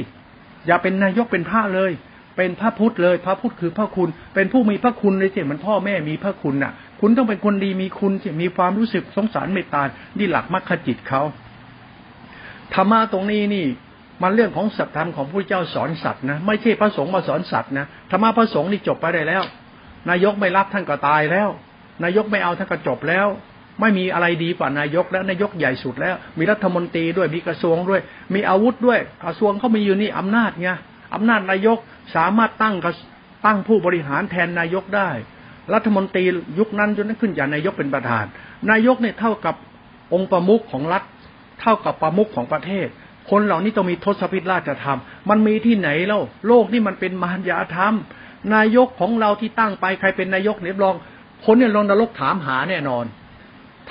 [0.68, 1.92] อย่าเป็นนายกเป็นพระเลย
[2.38, 9.82] เป็นพระพุทธเลย พระพุทธคือพระคุณ เป็นผู้มีพระคุณเลยสิมันพ่อแม่มีพระคุณน่ะ คุณต้องเป็นคนดีมีคุณสิมีความรู้สึกสงสารเมตตา
[10.17, 11.21] นี่หลักมรรคจิตเขา
[12.73, 13.65] ธรรมะตรงนี้นี่
[14.21, 19.43] มันเรื่องของสัตธรรมของผู้เจ้าสอนสัตว์นะไม่ใช่พระสงฆ์มาสอนสัตว์นะธรรมะพระสงฆ์นี่จบไปได้แล้ว
[20.10, 21.50] นายกไม่รับท่านก็ตายแล้ว
[22.04, 23.28] นายกไม่เอาท่านก็จบแล้ว
[23.82, 28.02] ไม่มีอะไรดีกว่านายกแล้วนายกใหญ่สุดแล้ว มีรัฐมนตรีด้วยมีกระทรวงด้วย
[28.34, 30.69] มีอาวุธด้วย กระทรวงเขามีอยู่นี่อำนาจไง
[31.13, 31.78] อำนาจนายก
[32.15, 32.76] สามารถตั้ง
[33.46, 35.10] ตั้งผู้บริหารแทนนายกได้
[35.74, 36.24] รัฐมนตรี
[36.60, 38.26] ยุคนั้นจนนั้นขึ้นจากนายกเป็นประธาน
[38.72, 39.56] นายกเนี่ยเท่ากับ
[40.13, 41.04] องค์ประมุขของรัฐ
[41.62, 42.88] เท่ากับประมุขของประเทศ
[43.30, 47.93] คนเหล่านี้ต้องมีทศพิธราชธรรม มันมีที่ไหนเล่าโลกนี่มันเป็นมารยาธรรม
[48.56, 50.96] นายกของเราที่ตั้งไปใครเป็นนายกเนี่ยลอง
[51.46, 53.06] คนเนี่ยลองนรกถามหาแน่นอน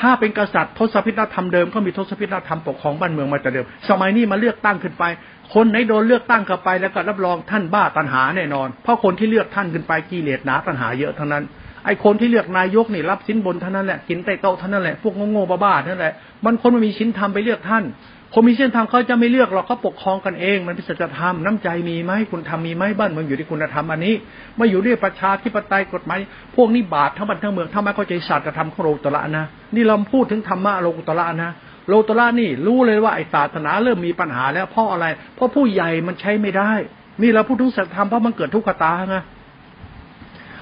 [0.00, 5.04] ถ้าเป็นกษัตริย์ทศพิธธรรมเดิมก็มีทศพิธธรรมปกครองบ้านเมืองมาแต่เดิม สมัยนี้มาเลือกตั้งขึ้นไป
[5.54, 11.44] คนไหนโดนเลือกตั้งขึ้นไปแล้วก็รับรองท่านบ้าตัณหาแน่นอน เพราะคนที่เลือกท่านขึ้นไปกิเลสหนาตัณหาเยอะทั้งนั้น
[11.86, 17.84] ไอ้คนที่เลือกนายกนี่รับสินบนเท่านั้นแหละกินไต่โต๊ะเท่านั้นแหละพวกโง่ๆบ้าๆนั่นแหละมันคนไม่มีสินธรรมไปเลือกท่าน
[18.34, 24.14] คนมีเส้นธรรมเขาจะไม่เลือกหรอกเขาปกครองกันเอง มันเป็นสัจธรรมน้ำใจมีไหมคุณทำมีไหมบ้านเมืองอยู่ที่คุณธรรมอันนี้
[24.58, 26.18] มาอยู่ด้วยประชาธิปไตยกฎหมาย
[26.56, 29.44] พวกนี้บาปทั้งบ้านทั้งเมืองทำไมเข้าใจศาสตร์ธรรมของโลตระนะ
[29.74, 31.50] นี่เราพูดถึงธรรมะโลตระนะ
[31.88, 36.72] โลตระนี่รู้เลยว่าไอ้ศาสนาเริ่มมีปัญหาแล้วเพราะอะไร เพราะผู้ใหญ่มันใช้ไม่ได้
[37.22, 39.16] นี่เราพูดถึงสัจธรรมเพราะมันเกิดทุกขตาไง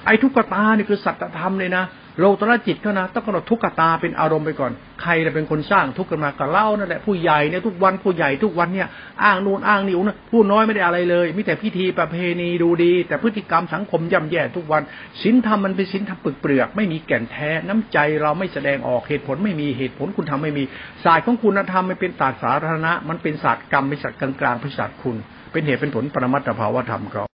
[0.05, 1.85] ไอ้ทุกขตานี่คือสัจธรรมเลยนะ
[2.19, 8.87] โลตระจิตก็นะต้องกำหนดทุกขตาเป็นอารมณ์ไปก่อน ใครจะเป็นคนสร้างทุกข์กันมากับเล่านั่นแหละผู้ใหญ่เนี่ยทุกวันผู้ใหญ่ทุกวันเนี่ย
[9.23, 14.81] อ้างนูนอ้างนิ้วนะผู้น้อยไม่ได้อะไรเลยมีแต่พิธีประเพณีดูดี แต่พฤติกรรมสังคมย่ำแย่ทุกวัน
[15.21, 20.63] ศีลธรรมมันเป็นศีลธรรมปึกเปลือกไม่มีแก่นแท้น้ำใจเราไม่แสดงออกเหตุผลไม่มีเหตุผลคุณทำไม่มี
[21.03, 25.17] ศาสตร์ของคุณธรรมมันเป็นศาสตร์สาธารณะ มันเป็นศาสตร์กรรมเป็นศาสตร์กลางๆเป็นศาสตร์คุณ
[25.51, 27.34] เป็นเหตุเป็นผลปรมัตถภาวธรรมเรา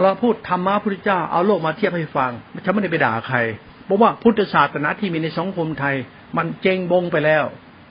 [0.00, 2.30] เราพูดธรรมะพุทธเจ้าเอาโลกมาเทียบให้ฟัง
[2.64, 3.38] ฉันไม่ได้ไปด่าใคร
[3.84, 5.96] เพราะว่าพุทธศาสนาที่มีในสังคมไทย
[6.36, 7.44] มันเจงบงไปแล้ว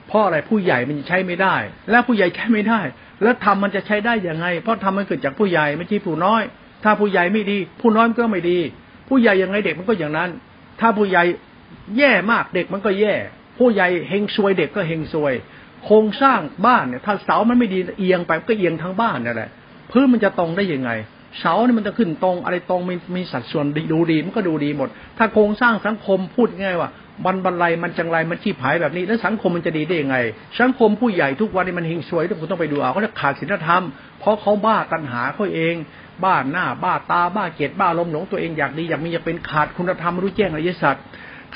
[0.08, 1.56] เพราะอะไรผู้ใหญ่มันใช้ไม่ได้
[1.90, 2.80] และผู้ใหญ่ใช้ไม่ได้
[3.22, 6.42] แล้วทำมันจะใช้ได้ยังไง เพราะทำมันเกิดจากผู้ใหญ่ไม่ใช่ผู้น้อย
[6.84, 8.58] ถ้าผู้ใหญ่ไม่ดี ผู้น้อยก็ไม่ดี
[9.08, 10.30] ผู้ใหญ่ยังไงเด็กมันก็อย่างนั้น
[10.80, 11.22] ถ้าผู้ใหญ่
[11.98, 13.14] แย่มากเด็กมันก็แย่
[13.58, 15.34] ผู้ใหญ่เฮงซวยเด็กก็เฮงซวย
[15.84, 19.50] โครงสร้างบ้านเนี่ยถ้าเสามันไม่ดีเอียงไปก็เอียงทั้งบ้านนั่นแหละ
[19.90, 20.90] พื้นมันจะตรงได้ยังไง
[21.40, 26.90] เสาเนี่ยมันจะขึ้นตรงอะไรตรงมีมีสัดส่วนดูดีมันก็ดูดีหมด ถ้าโครงสร้างสังคมพูดง่ายว่า
[27.24, 30.16] บันบันไลมันจังไรมันขี้ผายแบบนี้ แล้วสังคมมันจะดีได้ยังไง
[30.60, 33.84] สังคมผู้ใหญ่ทุกวันนี้มันเฮงซวยทุกคนต้องไปดูเอาเขาจะขาดศีลธรรม
[34.20, 35.74] เพราะเขาบ้าตัณหาเขาเอง
[36.24, 40.96] บ้าหน้า บ้าตาบ้าเกียดบ้าลมหลงตัวเองอยากดีอยากมีอยากเป็นขาดคุณธรรมรู้แจ้งอริยสัจ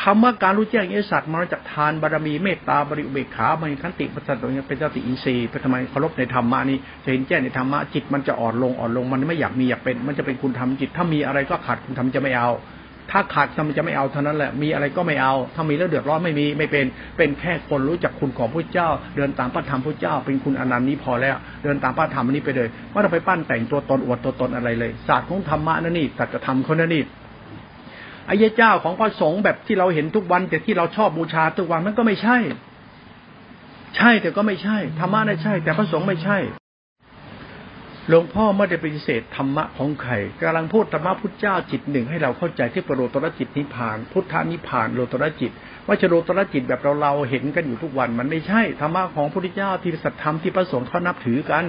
[0.02, 12.50] คำว่าการรู้แจ้งอริยสัจมาจากทานบารมีเมตตาบริอุเบกขาบริคันติปัสสติเป็นเจติอินทรีย์เป็นทำไมเคารพในธรรมะนี้จะเห็นแจ้งในธรรมะจิตมันจะอ่อนลงอ่อนลงมันไม่อยากมีอยากเป็น มันจะเป็นคุณธรรมจิต ถ้ามีอะไรก็ขาดคุณธรรมจะไม่เอา
[13.12, 27.02] ถ้าขาดทำจะไม่เอาเท่านั้นแหละมีอะไรก็ไม่เอา ถ้ามีแล้วเดือดร้อนไม่มีไม่เป็น เป็นแค่คนรู้จักคุณของพระเจ้า เดินตามพระธรรมพระเจ้า เป็นคุณอนันต์นี้พอแล้ว เดินตามพระธรรมนี้ไปเลยไม่ต้องไปปั้นแต่งตัวตนอวดตัวตนอะไรเลยศาสตร์ของธรรมะนั่นนี่สัจธรรมเขานั่นนี่
[28.28, 32.36] อายะเจ้าของพระสงฆ์แบบที่เราเห็นทุกวัน แต่ที่เราชอบบูชาทุกวันมันก็ไม่ใช่
[33.96, 36.38] ใช่แต่ก็ไม่ใช่ธรรมะน่ะใช่ แต่พระสงฆ์ไม่ใช่
[38.08, 45.52] หลวงพ่อไม่ได้ปฏิเสธธรรมะของใครกำลังพูดธรรมะพุทธเจ้าจิตหนึ่งให้เราเข้าใจที่ปรโลตรจิตนิพพาน พุทธานิพพานโลตรจิต
[45.86, 51.64] ว่าจะโลตรจิตแบบเราเราเห็นกันอยู่ทุกวัน มันไม่ใช่ธรรมะของพระพุทธเจ้าที่สัตธรรมที่พระสงฆ์เขานับถือกัน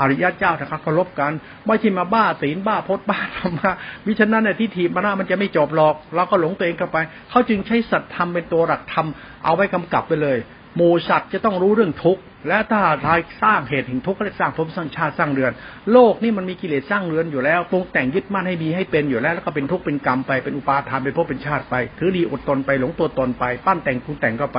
[0.00, 1.32] อริยะเจ้าถ้าเขาเคารพกัน
[1.66, 3.72] ไม่ใช่มาบ้าศีลบ้าพจน์บ้าธรรมะ
[4.06, 6.98] วิชนั้นเนี่ยที่ถีบมาหน้ามันจะไม่จบหรอกเราก็หลงตัวเองเข้าไป
[7.30, 9.06] เขาจึงใช้สัตธรรมเป็นตัวหลักธรรม
[9.44, 10.38] เอาไว้กำกับไปเลย
[10.76, 15.52] หมูสัตว์จะต้องรู้เรื่องทุกข์และถ้าทายสร้างเหตุแห่งทุกข์ก็ได้สร้างภพสร้างชาติสร้างเรือน
[15.92, 24.58] โลกนี่มันมีกิเลสสร้างเรือนอยู่แล้วปรุงแต่งยึดมั่นให้มีให้เป็นอยู่แล้วแล้วก็เป็นทุกข์เป็นกรรมไปเป็นอุปาทานเป็นภพเป็นชาติไป ถือดีอดตนไปหลงตัวตนไป ปั้นแต่งปรุงแต่งก็ไป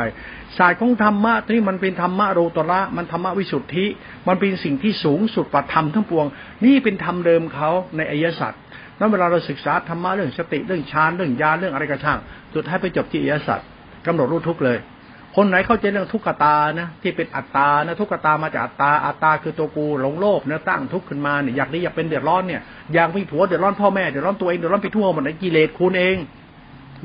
[0.58, 3.86] ศาสตร์ของธรรมะที่มันเป็นธรรมะโรตระมันธรรมะวิสุทธิ
[4.28, 6.26] มันเป็นสิ่งที่สูงสุดปัตธรรมทั้งปวง
[6.66, 8.54] นี่เป็นธรรมเดิมเขาในอริยสัจ
[9.00, 12.20] นั้นเวลาเราศึกษาธรรมะเรื่องสติเรื่องฌานเรื่องญาเรื่องอะไรกระช่าง
[12.54, 13.60] สุดท้ายไปจบที่อริยสัจ
[14.06, 14.78] กำหนดรู้ทุกเลย
[15.36, 22.62] คนไหนเข้าใจเรื่องทุกขตานะที่เป็นอัตตานะทุกขตามาจากอัตตาอัตตาคือตัวกูหลงโลภนื้อตั้งทุกข์ขึ้นมาเนี่ยอยากนี้อยากเป็นเดือดร้อนเนี่ย
[22.94, 26.18] อยากมีผัวเดือดร้อนพ่อแม่เดือดร้อนตัวเองเดือดร้อนไปทั่วหมดในกิเลสคุณเอง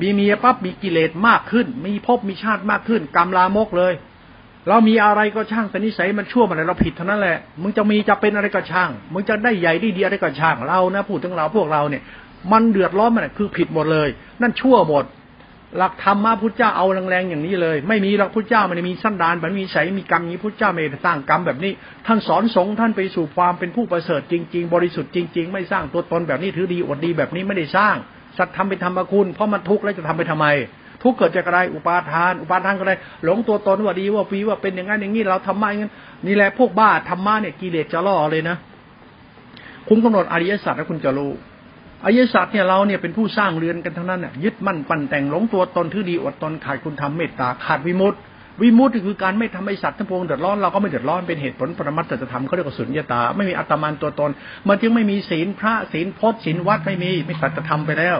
[0.00, 3.92] มีเมียปั๊บมีกิเลสมากขึ้น มีภพมีชาติมากขึ้นกรรมลามกเลย
[4.68, 12.02] เรามีอะไรก็ช่างแต่นิสัยมันชั่วมันอะไรเราผิดเท่านั้นแหละมึงจะมีจะเป็นอะไรก็ช่างมึงจะได้ใหญ่ได้ดีอะไรก็ช่างเรานะพูดถึงเราพวกเราเนี่ย
[12.52, 14.08] มันเดือดร้อนมันคือผิดหมดเลย
[14.40, 15.04] นั่นชั่วหมด
[15.76, 21.72] หลักธรรมะพุทธเจ้าเอาแรงๆอย่างนี้เลย ไม่มีหลักพุทธเจ้ามันมีสั้นดานมันมีใสมีกรรมนี้พุทธเจ้าไม่สร้างกรรมแบบนี้
[22.06, 27.96] ท่านสอนสงฆ์ท่านไปสู่ความเป็นผู้ประเสริฐจริง ๆ บริสุทธิ์จริง ๆ ไม่สร้างตัวตนแบบนี้ถือดีอดดีแบบนี้ไม่ได้สร้าง
[28.38, 30.46] สัตว์ทำเป็นธรรมคุณ เพราะมันทุกข์แล้วจะทำไปทำไม
[31.02, 35.92] ทุกข์เกิดจากอะไรอุปาทาน อุปาทานก็อะไรหลงตัวตนว่าดีว่าฟีว่าเป็นอย่างนั้นอย่างนี้เราทำมาอย่างนั้น
[36.26, 38.56] นี่แหละพวกบ้าธรรมะเนี่ยกิเลสจะล่อเลยนะ
[39.88, 41.32] คุณกำหนดอริยสัจแล้วคุณจะรู้
[42.04, 48.18] อายสัตว์เนี่ยเราเนี่ยเป็นผู้สร้างเรือนกันทั้งนั้นน่ยยึดมั่นปั่นแต่งหลงตัวตนทื่อดีอดตนขาดคุณธรรมเมตตาขาดวิมุตติ
[48.62, 54.30] วิมุตติคือการไม่ทำให้สัตว์ทั้งพวงเดือดร้อนเราก็ไม่เดือดร้อนเป็นเหตุผลปรมัตถธรรมเขาเรียกว่าสุญญตา ไม่มีอัตมันตัวตน
[54.68, 58.18] มันจึงไม่มีศีลพระศีลพจน์ศีลวัดไม่มีไม่สัจธรรมไปแล้ว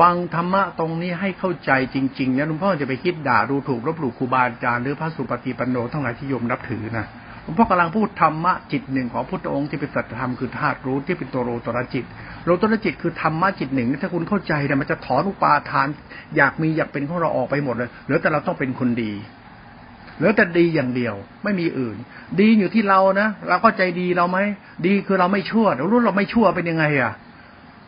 [0.00, 7.06] ฟังธรรมะตรงนี้ให้เข้าใจจริงๆนะหลวงพ่อจะไปคิดด่าดูถูกลบหลู่ครูบาอาจารย์หรือพระสุปฏิปันโนทั้งหลายที่โยมนับถือนะ
[7.42, 12.04] หลวงพ่อกำลังพูดธรรมะจิตหนึ่งของพุทธองค์ที่เป็นสัจธรรมคือธาตุรู้ที่เป็นตัวโลตระจิต
[12.44, 15.86] โลตระจิตคือธรรมะจิตหนึ่งถ้าคุณเข้าใจเนี่ยมันจะถอนอุปาทาน
[16.36, 19.12] อยากมีอยากเป็นของเราออกไปหมดเลยเหลือแต่เราต้องเป็นคนดี
[20.16, 21.96] เหลือแต่ดีอย่างเดียวไม่มีอื่น
[22.40, 24.38] ดีอยู่ที่เรานะเราก็ใจดีเราไหม
[24.86, 27.12] ดีคือเราไม่ชั่วเรารู้เราไม่ชั่วเป็นยังไงอะ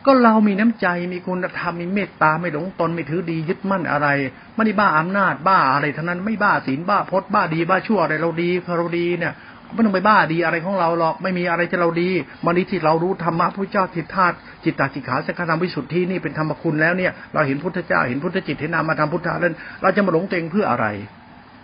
[0.05, 4.07] ก็เรามีน้ำใจมีคุณธรรมมีเมตตาไม่หลงตนไม่ถือดียึดมั่นอะไร
[4.55, 9.33] ไม่ได้บ้าอำนาจบ้าอะไรทั้งนั้นไม่บ้าศีลบ้าพจน์บ้าดีบ้าชั่วอะไรเราดีเราดีเนี่ย
[9.73, 12.09] ไม่ต้องไปบ้าดีอะไรของเราหรอกไม่มีอะไรที่เราดี
[12.45, 14.27] มันนี้ที่เรารู้ธรรมะพระเจ้าทิฏฐา
[14.63, 20.85] จิตตาจิขาสังฆธรรมวิสุทธินี่เป็นธรรมคุณแล้วเนี่ยเราเห็นพุทธเจ้าเห็นพุทธจิตเห็นนามธรรมพุทธะแล้วเราจะมาหลงตัวเองเพื่ออะไร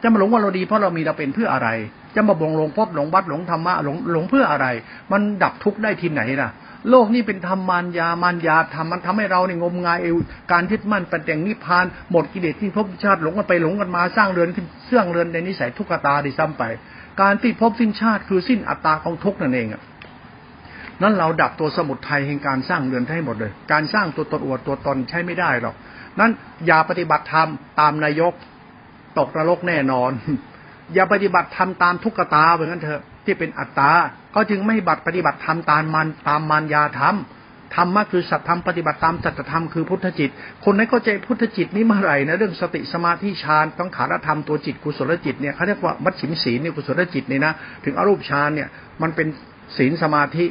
[0.02, 1.70] จะมาหลงว่าเราดีเพราะเรามีเราเป็นเพื่ออะไร
[2.16, 4.68] จะมาบ่งหลงพบหลงวัดหลงธรรมะหลงหลงเพื่ออะไร
[5.12, 6.50] มันดับทุกข์ได้ทีไหนล่ะ
[6.90, 10.16] โลกนี้เป็นธรรมมารยามารยาธรรมมันทำให้เราเนี่ยงมงายเอว
[10.52, 14.50] การยึดมั่นเป็นแต่งนิพพาน หมดกิเลสที่ภพชาติหลงกันไปหลงกันมาสร้างเรือน
[14.86, 16.64] เสื่องเรือนในนิสัยทุกขตาดิซ้ำไป
[17.22, 19.82] การที่พบสิ้นชาติคือสิ้นอัตตาของทุกนั่นเองอะ
[21.02, 25.76] นั้นเราดับตัวสมุทัยแห่งการสร้างเรือนให้หมดเลย การสร้างตัวตนอวดตัวตนใช้ไม่ได้หรอก
[26.20, 26.32] นั้น
[26.68, 28.34] อย่าปฏิบัติธรรมตามนายก
[29.18, 30.12] ตกนรกแน่นอน
[30.94, 33.92] อย่าปฏิบัติธรรมตามทุกขตาเหมือนกันเถอะ ที่เป็นอัตตา
[34.32, 37.18] เขาจึงไม่บัตรปฏิบัติธรรมตามมันตามมารยาธรรม
[37.76, 40.30] ธรรมะคือสัตธรรมปฏิบัติตามสัจธรรมคือพุทธจิต
[40.66, 47.54] คนนั้นเข้าใจพุทธจิตนี้เมื่อไหร่นะเรื่องสติสมาธิฌานต้องขารธรรมตัวจิตกุศลจิตเนี่ยเขาเรียกว่ามัชฉิมศีลเนี่ยกุศลจิตเนี่ยนะ
[47.86, 48.68] ถึงอรูปฌานเนี่ย
[49.02, 49.28] มันเป็น
[49.78, 50.46] ศีลสมาธิ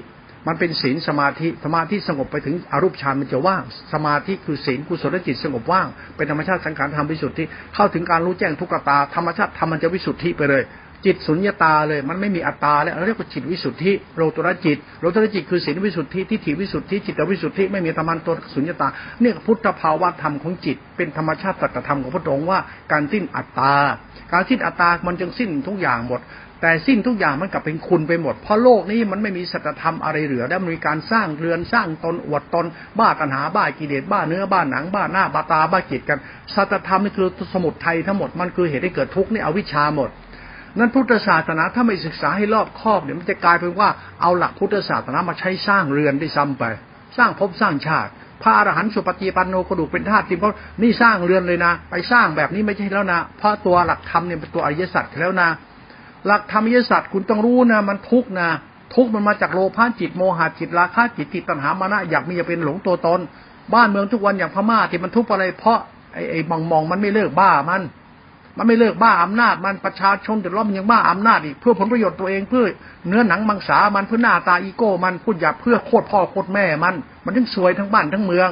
[0.49, 10.63] มันเป็นศีลสมาธิสมาธิสงบไปถึงอรูปฌานมันจะว่างสมาธิคือศีลกุศลจิตสงบว่างเป็นธรรมชาติสังขารธรรมวิสุทธิเข้าถึงการรู้แจ้งทุกตาธรรมชาติธรรมมันจะวิสุทธิไปเลย
[11.05, 18.89] จิตสุญญตาเลย มันไม่มีอัตตาแล้วเราเรียกว่าจิตวิสุทธิโลตระจิตโลตระจิตคือศีลวิสุทธิทิฏฐิวิสุทธิจิตวิสุทธิไม่มีธรรมันตัวสุญญตา
[19.21, 22.59] เนี่ยพุทธภาวะธรรมของจิต เป็นธรรมชาติตัตธรรมของพระองค์ว่า
[22.93, 23.75] การสิ้นอัตตา
[24.33, 26.23] การสิ้นอัตตามันจึงสิ้นทุกอย่างหมด
[26.63, 32.67] แต่สิ้นทุกอย่างมันกลับเป็นคุณไปหมด เพราะโลกนี้มันไม่มีสัจธรรมอะไรเหลือแล้มีการสร้างเรือนสร้างตนอวดตน
[32.99, 36.19] บ้าตัณหาบ้ากิเลสบ้าเนื้อบ้าหนังบ้าหน้าบ้าตาบ้าจิตกัน
[36.55, 40.11] สัจธรรมนี่คือสมุทัยทั้งหมดมันคือเหตุให้เกิดทุกข์นี่อวิชชาหมด
[40.79, 43.89] นั้นพุทธศาสนาถ้าไม่ศึกษาให้รอบคอบเนี่ยมันจะกลายเป็นว่า
[44.21, 46.65] เอาหลักพุทธศาสนามาใช้สร้างเรือนได้ซ้ำไป
[47.17, 48.11] สร้างภพสร้างชาติ
[48.43, 55.49] พระอรหันต์สุปฏิปันโนกระดูกเป็นธาตุจริงเพราะนี่สร้างเรือนเลยนะ ไปสร้างแบบนี้ไม่ใช่แล้วนะเพราะตัวหลักธรรมเนี่ยเป็นตัวอริยสัจแล้วนะ
[56.27, 58.49] หลักธรรมอริยสัจคุณต้องรู้นะมันทุกนะ
[58.95, 63.21] ทุกมันมาจากโลภะจิตโมหะจิตราคะจิตติดตัณหามานะอยากมีอยากเป็นหลงตัวตน
[63.75, 65.79] บ้านเมืองทุกวันอย่างพม่าที่มันทุกข์อะไรเพราะ
[66.15, 67.83] ไอ้ไอ้มองมองมันไม่เลิกบ้ามัน
[68.59, 72.65] มันไม่เลิกบ้าอำนาจ มันประชาชนแต่ล้อนมันยังบ้าอำนาจอีกเพื่อผลประโยชน์ตัวเองเพื่อ
[73.09, 76.95] เนื้อหนังมังสามันเพื่อหน้าตาอีโก้ มันพูดหยาบเพื่อโคตรพ่อโคตรแม่มัน
[77.25, 78.49] มันทั้งสวยทั้งบ้านทั้งเมือง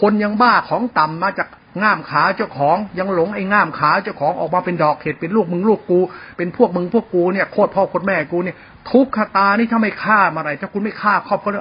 [0.00, 1.48] คนยังบ้าของต่ำมาจาก
[1.82, 6.00] ง่ามขาเจ้าของยังหลงไอ้ง่ามขาเจ้าของออกมาเป็นดอกเห็ดเป็นลูกมึงลูกกู
[6.36, 8.56] เป็นพวกมึงพวกกูเนี่ยโคตรพ่อโคตรแม่กูเนี่ย
[8.90, 11.52] ทุกขตานี่ถ้าไม่ฆ่ามาอะไรถ้าคุณไม่ฆ่าครอบครัว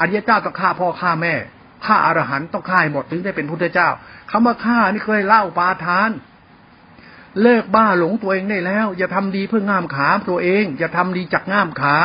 [0.00, 1.34] อริยเจ้าต้องฆ่าพ่อฆ่าแม่
[1.86, 3.88] ฆ่าอรหันต้องฆ่าหมดถึงได้เป็นพุทธเจ้า
[4.30, 6.10] คำว่าฆ่านี่เคยเล่าปาทาน
[7.42, 11.96] เลิกบ้าหลงตัวเองได้แล้ว อย่าทำดีเพื่อง่ามขาตัวเอง อย่าทำดีจากง่ามขา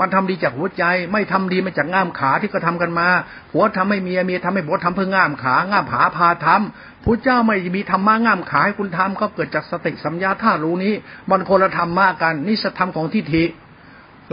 [0.00, 3.08] มันทำดีจากหัวใจ ไม่ทำดีมาจากง่ามขาที่ก็ทำกันมา
[3.50, 10.94] ผัวทำให้เมียเมียทำให้ผัวทำเพื่อง่ามขาง่ามผาพาทำพระเจ้าไม่มีธรรมะง่ามขาให้คุณทำก็เกิดจากสติสัมยาท่ารู้นี้
[11.30, 13.44] มันคนละธรรมะกันนี่สธรรมของทิฏฐิ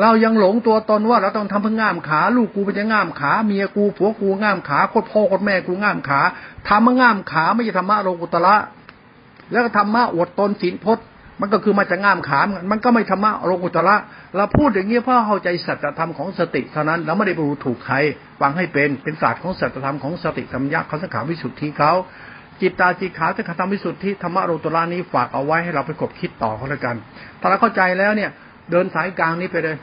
[0.01, 6.21] เรายังหลงตัวตนว่าเราต้องทำเพื่อง่ามขา ลูกกูเป็นจะง่ามขาเมียกูผัวกูง่ามขาโคตรพ่อโคตรแม่กูง่ามขา
[6.67, 8.55] ทำมาง่ามขาไม่ใช่ธรรมะโลกุตละ
[9.51, 11.05] แล้วก็ธรรมะอดตนศีลพจน์
[11.41, 13.95] มันก็คือมาจากง่ามขามมันก็ไม่ธรรมะโลกุตระ
[14.35, 17.95] เราพูดอย่างนี้เพราะเข้าใจสัจธรรมของสติเท่านั้นเราไม่ได้รู้ถูกใคร
[18.41, 21.91] ฟังให้เป็นเป็นศาสตร์ของสัจธรรมของสติธรรมยักษ์เขาสังขารวิสุทธิเขา
[22.61, 26.95] จิตตาจิขาสังขารวิสุทธิธรรมะโลกุตระนี้ฝากเอาไว้ให้เราไปกบคิดต่อเขาแล้วกัน
[27.39, 28.29] ถ้าเราเข้าใจแล้วเนี่ย
[28.71, 29.75] เดินสายกลางนี้ไปเลย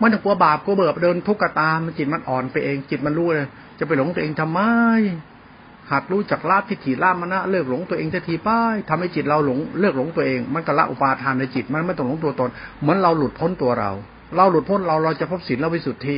[0.00, 3.46] มันจะกลัวบาปกลัวเบื่อเดินทุกข์กตามันจิตมันอ่อนไปเอง จิตมันรู้เลย
[3.78, 4.60] จะไปหลงตัวเองทำไม
[5.90, 13.90] หัดรู้จักละทิฏฐิละมณะเลิกหลงตัวเองทันทีป้ายทำให้จิตเราหลงเลิกหลงตัวเอง มันก็ละอุปาทานในจิต มันไม่ต้องหลงตัวตน เหมือนเราหลุดพ้นตัวเรา
[14.36, 16.16] เราหลุดพ้นเราเราจะพบศีลและวิสุทธิ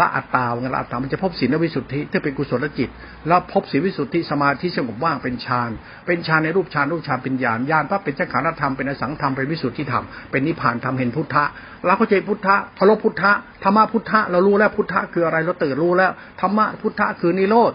[0.00, 2.88] ละอัตตาเงละอัตตา มันจะพบศีลและวิสุทธิที่เป็นกุศลจิต
[3.28, 5.70] แล้วพบศีลวิสุทธิสมาธิสงบว่างเป็นฌาน
[6.06, 11.44] เป็นฌานในรูปฌานรูปฌานเป็นญาณญาณปั๊บเป็นจักรธรรม เป็นอสังธรรม เป็นวิสุทธิธรรม เป็นนิพพานธรรมเห็นพุทธะ
[11.86, 13.32] เราเข้าใจพุทธะพลบพุทธะ
[13.64, 17.72] ธรรมะพุทธะเรารู้แล้วพุทธะคืออะไรเราตื่นรู้แล้วธรรมะพุทธะคือนิโรธ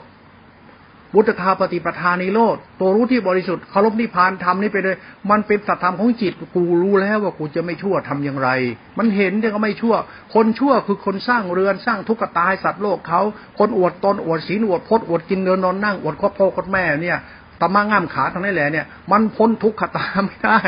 [1.15, 4.95] วุฒคาปฏิปทานิโรธตัวรู้ที่บริสุทธิ์เคารพนิพพานธรรมนี่ไปเลย
[5.29, 8.49] มันเป็นสัตธรรมของจิตกูรู้แล้วว่ากูจะไม่ชั่วทำอย่างไร
[8.97, 9.95] มันเห็นแต่ก็ไม่ชั่ว
[10.33, 13.21] คนชั่วคือคนสร้างเรือนสร้างทุกข์ตายสัตว์โลกเขา
[13.59, 17.17] คนอวดตนอวดศีลอวดพจน์อวดกินเดินนอนนั่งอวดครอบพ่อครอบแม่เนี่ย
[17.61, 20.59] ตะมาง่ามขาทั้งนั้นแหละเนี่ย มันพ้นทุกขตาไม่ได้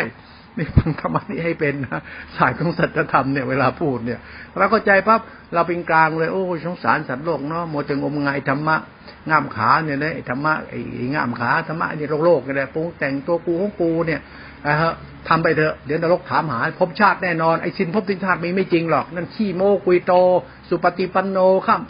[0.58, 2.02] นี่ฟังธรรมนี้ให้เป็นนะ
[2.38, 4.20] สายของสัจธรรมเนี่ยเวลาพูดเนี่ย
[4.58, 5.22] เราก็ใจปั๊บ
[5.54, 8.76] เราเป็นกลางเลยโอ้สงสารสัตว์โลกเนาะโมจงงมงายธรรมะ
[9.30, 14.20] ง่ามขาเนี่ยนะธรรมะไอ้ง่ามขาธรรมะนี่โลกโลกนี่แหละปรุงแต่งตัวกูของกูเนี่ย
[14.65, 14.93] นะฮะ
[15.28, 20.13] ทำไปเถอะเดี๋ยวนรกถามหาภพชาติแน่นอนไอ้สินภพสินชาติมีไม่จริงหรอก นั่นขี้โมกุยโต
[20.70, 21.82] สุปฏิปันโนข้าม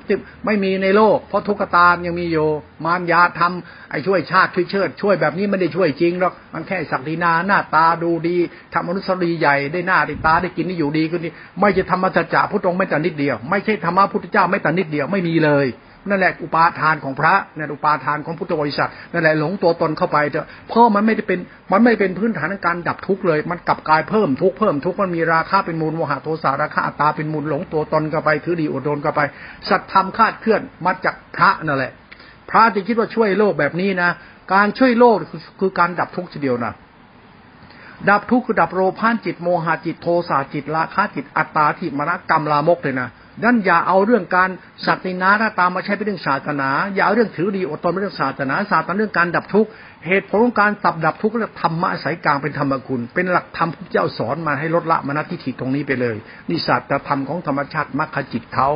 [0.45, 2.47] ไม่มีในโลก เพราะทุกตายังมีอยู่
[2.85, 8.37] มารยาทำไอ้ช่วยชาติช่วยเชิด ช่วยแบบนี้ไม่ได้ช่วยจริงหรอกมันแค่สักดินาหน้าตาดูดี
[8.73, 15.67] ทำมนุษย์ดีใหญ่ได้หน้าได้ตาได้กินได้อยู่ดีก็นี่ไม่จะธรรมจัจจะพุทธองค์ไม่แต่นิดเดียว ไม่ใช่ธรรมะพุทธเจ้าไม่แต่นิดเดียวไม่มีเลย
[16.09, 21.39] นั่นแหละอุปาทานของพระนั่นอุปาทานของพุทธบริษัทนั่นแหละหลงตัวตนเข้าไปเถอะเพราะมันไม่ได้เป็น
[21.71, 29.21] มันไม่เป็นพื้นฐานในการดับทุกข์เลย มันกลับกลายเพิ่มทุกข์เพิ่มทุกข์มันมีราคาเป็นมูลโมหะโทสาราคาอัตตาเป็นมูลหลงตัวตนเข้าไปถือดีอดทนเข้าไป
[29.69, 31.91] สัตธรรมคาดเคลื่อนมาจากพระนั่นแหละ
[32.49, 34.09] พระที่คิดว่าช่วยโลกแบบนี้นะ
[34.53, 35.15] การช่วยโลก
[35.59, 36.73] คือการดับทุกข์ทีเดียวนะ
[38.09, 43.09] ดับทุกข์คือดับโลภะจิตโมหะจิตโทสะจิตราคะจิตอัตตาทิมรกรรมลามกเลยนะ
[43.43, 44.49] นั่นอย่าเอาเรื่องการ
[44.85, 49.69] สัตตินาถ้าตามาใช้เป็นเรื่องศาสนา อย่าเอาเรื่องถือดีอดทนเป็นเรื่องศาสนาศาสนาเรื่องการดับทุกข์
[50.07, 56.15] เหตุผลของการตับดับทุกข์เรียกธรรมะสายกลางเป็นธรรมคุณ เป็นหลักธรรมพระเจ้าสอนมาให้ลดละมณฑิฐิตรงนี้ไปเลย
[56.49, 58.69] นี่ศาสตรธรรมของธรรมชาติมรรคจิตเขา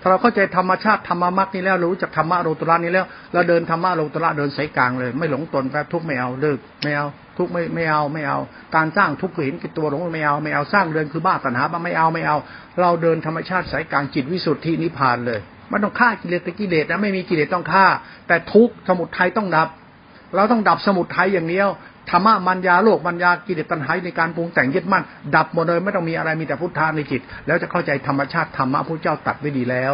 [0.00, 7.06] ถ้าเราเข้าใจธรรมชาติธรรมมรรคนี้แล้วรู้จักธรรมะโลตระนี้แล้วเราเดินธรรมะโลตระเดินสายกลางเลย ไม่หลงตนแปทุกข์ไม่เอาเลิกไม่เอา
[7.38, 8.38] ทุกไม่ไม่เอาไม่เอา
[8.76, 12.36] การสร้างทุกข์เห็นกิตัวหลงไม่เอาไม่เอาสร้างเดินคือบ้าตัณหาบ้าไม่เอาไม่เอา
[12.80, 15.40] เราเดินธรรมชาติสายกลางจิตวิสุทธินิพพานเลย
[15.72, 17.86] มันต้องฆ่ากิเลสตะกิเลสนะไม่มีกิเลสต้องฆ่า
[18.28, 19.68] แต่ทุกสมุทัยต้องดับ
[20.34, 21.68] เราต้องดับสมุทัยอย่างเดียว
[22.10, 25.04] ธรรมะมัญญาโลกมัญญากิเลสตัณหาในการปรุงแต่งยึดมั่น
[25.36, 29.92] ดับหมดเลยไม่ต้องมีอะไรมีแต่พุทธาในจิต แล้วจะเข้าใจธรรมชาติธรรมะพระเจ้าตัดไว้ดีแล้ว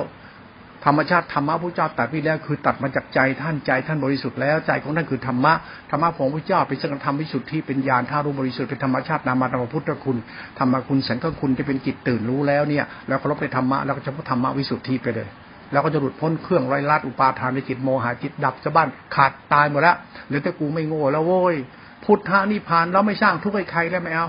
[0.86, 5.52] ธรรมชาติธรรมะพระเจ้าตัดไว้แล้วคือตัดมาจากใจท่านใจท่านบริสุทธิ์แล้วใจของท่านคือธรรมะ
[5.90, 10.16] ธรรมะของพระเจ้าเป็นสังฆธรรมวิสุทธิเป็นญาณท่ารู้บริสุทธิ์เป็นธรรมชาตินามธรรมพุทธคุณ
[10.58, 15.28] ธรรมคุณสังฆคุณที่เป็นจิตตื่นรู้แล้วเนี่ยแล้วเคารพในธรรมะแล้วก็จะพุทธธรรมะวิสุทธิไปเลย
[15.72, 19.96] แล้วก็จะหลุดพ้นเครื่องไร้ลัดอุปาทานในจิตโมหะจิตดับจะบ้านขาดตายหมดแล้ว
[20.28, 21.56] หรือแต่กูไม่โง่แล้วโว้ย
[22.04, 24.26] พุทธานิพานเราไม่สร้างทุกข์ให้ใครแล้วไม่เอา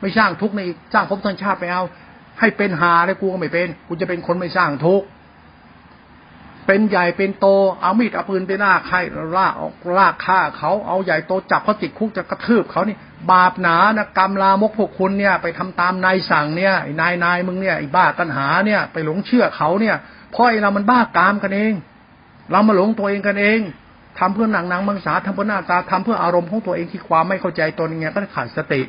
[0.00, 1.82] ไม่สร้างทุกข์ในสร้างภพทั้งชาติไม่เอา
[2.40, 5.06] ให้เป็นหาเลยกูก็ไม่เป็นกูจะเป็นคนไม่สร้างทุกข์
[6.70, 7.46] เป็นใหญ่เป็นโต
[7.80, 8.96] เอามีดเอาปืนไปหน้าใคร
[9.36, 12.96] ล่าออกล่าฆ่าเขาเอาใหญ่โตจับเขาติดคุกจะกระทืบเขานี่
[13.32, 19.96] บาปหนานะกรรมลามกพวกคุณเนี่ย ไปทำตามนายสั่งเนี่ยนายนายมึงเนี่ยไอ้บ้าตัณหาเนี่ย ไปหลงเชื่อเขาเนี่ย
[20.34, 21.72] พราะไอ้เรามันบ้ากามกันเอง
[22.50, 23.60] เรามาหลงตัวเองกันเอง
[24.18, 28.80] ทำเพื่อหนังหนังมังสาทำเพื่อหน้าตาทำเพื่ออารมณ์ของตัวเองที่ความไม่เข้าใจตนเงี้ยก็ขาดสติ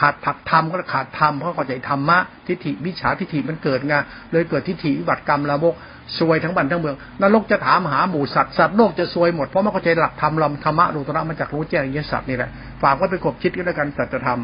[0.00, 3.94] ขาดผักธรรมก็ขาดธรรมเพราะเข้าใจธรรมะทิฏฐิวิชาทิฏฐิมันเกิดไง
[4.32, 5.74] เลยเกิดทิฏฐิวิบัติกรรมละบก
[6.18, 12.50] ซวยทั้งบ้านทั้งเมืองนรกจะถามหาหมู่สัตว์สัตว์โลกจะซวยหมดเพราะไม่เข้าใจหลักธรรมลำธรรมะรูตระมาจากรู้แจ้งยสัตว์นี่แหละ
[12.82, 14.40] ฝากไว้ไปกบคิดกันแล้วกันสัจธรรม